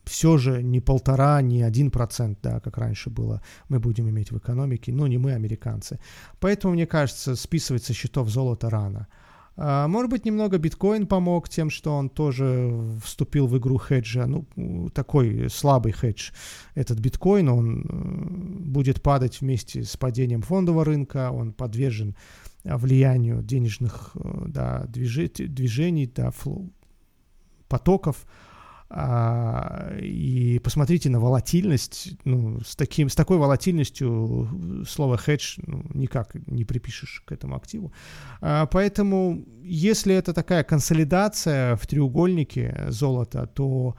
все 0.05 0.37
же 0.37 0.63
не 0.63 0.79
полтора, 0.79 1.41
не 1.41 1.63
один 1.63 1.91
процент, 1.91 2.39
да, 2.41 2.59
как 2.59 2.77
раньше 2.77 3.09
было, 3.09 3.41
мы 3.69 3.79
будем 3.79 4.09
иметь 4.09 4.31
в 4.31 4.37
экономике, 4.37 4.91
но 4.91 5.07
не 5.07 5.17
мы, 5.17 5.33
американцы. 5.33 5.99
Поэтому, 6.39 6.73
мне 6.73 6.85
кажется, 6.85 7.35
списывать 7.35 7.83
со 7.83 7.93
счетов 7.93 8.29
золота 8.29 8.69
рано. 8.69 9.07
А, 9.09 9.24
может 9.57 10.09
быть, 10.09 10.25
немного 10.25 10.57
биткоин 10.57 11.07
помог 11.07 11.47
тем, 11.47 11.69
что 11.69 11.95
он 11.95 12.09
тоже 12.09 12.73
вступил 13.03 13.47
в 13.47 13.57
игру 13.57 13.77
хеджа. 13.77 14.25
Ну, 14.27 14.45
такой 14.93 15.49
слабый 15.49 15.93
хедж. 15.93 16.31
Этот 16.73 16.99
биткоин, 16.99 17.49
он 17.49 17.81
э, 17.81 18.65
будет 18.69 19.01
падать 19.01 19.39
вместе 19.39 19.83
с 19.83 19.95
падением 19.95 20.41
фондового 20.41 20.83
рынка, 20.83 21.31
он 21.31 21.53
подвержен 21.53 22.15
а, 22.65 22.77
влиянию 22.77 23.41
денежных 23.43 24.11
э, 24.15 24.43
да, 24.47 24.85
движений, 24.87 26.07
да, 26.07 26.31
флоу, 26.31 26.69
потоков. 27.67 28.25
А, 28.87 29.97
и 29.99 30.59
посмотрите 30.59 31.09
на 31.09 31.19
волатильность. 31.19 32.13
Ну, 32.23 32.59
с, 32.61 32.75
таким, 32.75 33.09
с 33.09 33.15
такой 33.15 33.37
волатильностью 33.37 34.85
слово 34.87 35.17
хедж 35.17 35.57
ну, 35.65 35.83
никак 35.93 36.35
не 36.47 36.65
припишешь 36.65 37.23
к 37.25 37.31
этому 37.31 37.55
активу. 37.55 37.91
А, 38.41 38.67
поэтому, 38.67 39.43
если 39.63 40.13
это 40.13 40.33
такая 40.33 40.63
консолидация 40.63 41.75
в 41.75 41.87
треугольнике 41.87 42.85
золота, 42.89 43.47
то 43.47 43.95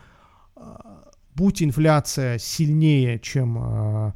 а, 0.55 1.11
будь 1.35 1.63
инфляция 1.63 2.39
сильнее, 2.39 3.19
чем 3.19 3.59
а, 3.59 4.15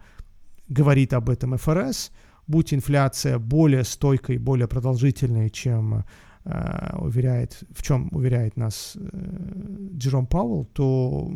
говорит 0.69 1.13
об 1.15 1.31
этом 1.31 1.57
ФРС, 1.59 2.13
будь 2.47 2.73
инфляция 2.73 3.39
более 3.39 3.83
стойкой, 3.83 4.39
более 4.39 4.69
продолжительной, 4.69 5.51
чем 5.51 6.05
уверяет, 6.45 7.63
в 7.71 7.83
чем 7.83 8.09
уверяет 8.13 8.57
нас 8.57 8.97
э, 8.97 9.91
Джером 9.95 10.27
Пауэлл, 10.27 10.65
то 10.65 11.31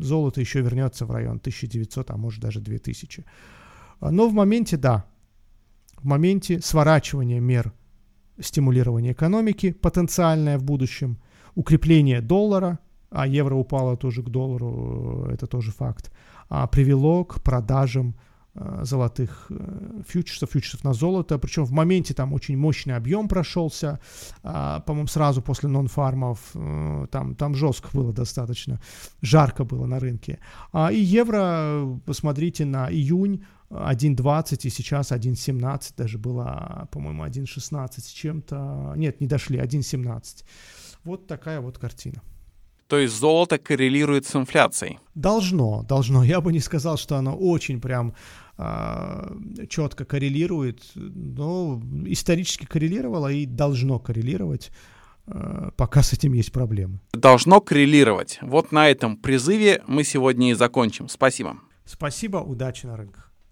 золото 0.00 0.40
еще 0.40 0.60
вернется 0.60 1.06
в 1.06 1.10
район 1.10 1.36
1900, 1.36 2.10
а 2.10 2.16
может 2.16 2.40
даже 2.40 2.60
2000. 2.60 3.24
Но 4.00 4.28
в 4.28 4.32
моменте, 4.32 4.76
да, 4.76 5.04
в 5.96 6.04
моменте 6.04 6.60
сворачивания 6.60 7.40
мер 7.40 7.72
стимулирования 8.40 9.12
экономики, 9.12 9.72
потенциальное 9.72 10.58
в 10.58 10.62
будущем, 10.62 11.18
укрепление 11.54 12.20
доллара, 12.20 12.78
а 13.10 13.26
евро 13.26 13.54
упало 13.54 13.96
тоже 13.96 14.22
к 14.22 14.28
доллару, 14.28 15.28
это 15.32 15.46
тоже 15.46 15.72
факт, 15.72 16.12
а 16.48 16.66
привело 16.66 17.24
к 17.24 17.42
продажам 17.42 18.14
Э, 18.14 18.33
золотых 18.54 19.46
э, 19.50 20.02
фьючерсов, 20.06 20.50
фьючерсов 20.50 20.84
на 20.84 20.92
золото. 20.92 21.38
Причем 21.38 21.64
в 21.64 21.72
моменте 21.72 22.14
там 22.14 22.32
очень 22.32 22.56
мощный 22.56 22.96
объем 22.96 23.28
прошелся, 23.28 23.98
а, 24.42 24.80
по-моему, 24.80 25.08
сразу 25.08 25.42
после 25.42 25.68
нон-фармов. 25.68 26.38
Э, 26.54 27.06
там, 27.10 27.34
там 27.34 27.54
жестко 27.54 27.88
было 27.92 28.12
достаточно, 28.12 28.80
жарко 29.22 29.64
было 29.64 29.86
на 29.86 29.98
рынке. 29.98 30.38
А, 30.72 30.92
и 30.92 31.00
евро, 31.00 32.00
посмотрите, 32.06 32.64
на 32.64 32.90
июнь 32.90 33.44
1.20 33.70 34.60
и 34.62 34.70
сейчас 34.70 35.10
1.17, 35.10 35.94
даже 35.96 36.18
было, 36.18 36.88
по-моему, 36.92 37.24
1.16 37.24 38.00
с 38.00 38.06
чем-то. 38.06 38.94
Нет, 38.96 39.20
не 39.20 39.26
дошли, 39.26 39.58
1.17. 39.58 40.44
Вот 41.04 41.26
такая 41.26 41.60
вот 41.60 41.78
картина. 41.78 42.22
То 42.88 42.98
есть 42.98 43.18
золото 43.18 43.58
коррелирует 43.58 44.26
с 44.26 44.36
инфляцией? 44.36 44.98
Должно, 45.14 45.82
должно. 45.82 46.22
Я 46.22 46.40
бы 46.40 46.52
не 46.52 46.60
сказал, 46.60 46.96
что 46.96 47.16
оно 47.16 47.34
очень 47.34 47.80
прям 47.80 48.14
четко 48.56 50.04
коррелирует, 50.04 50.82
но 50.94 51.82
исторически 52.06 52.66
коррелировало 52.66 53.28
и 53.32 53.46
должно 53.46 53.98
коррелировать, 53.98 54.70
а, 55.26 55.72
пока 55.76 56.02
с 56.02 56.12
этим 56.12 56.34
есть 56.34 56.52
проблемы. 56.52 57.00
Должно 57.12 57.60
коррелировать. 57.60 58.38
Вот 58.42 58.70
на 58.72 58.88
этом 58.88 59.16
призыве 59.16 59.82
мы 59.86 60.04
сегодня 60.04 60.50
и 60.50 60.54
закончим. 60.54 61.08
Спасибо. 61.08 61.58
Спасибо, 61.84 62.38
удачи 62.38 62.86
на 62.86 62.96
рынках. 62.96 63.33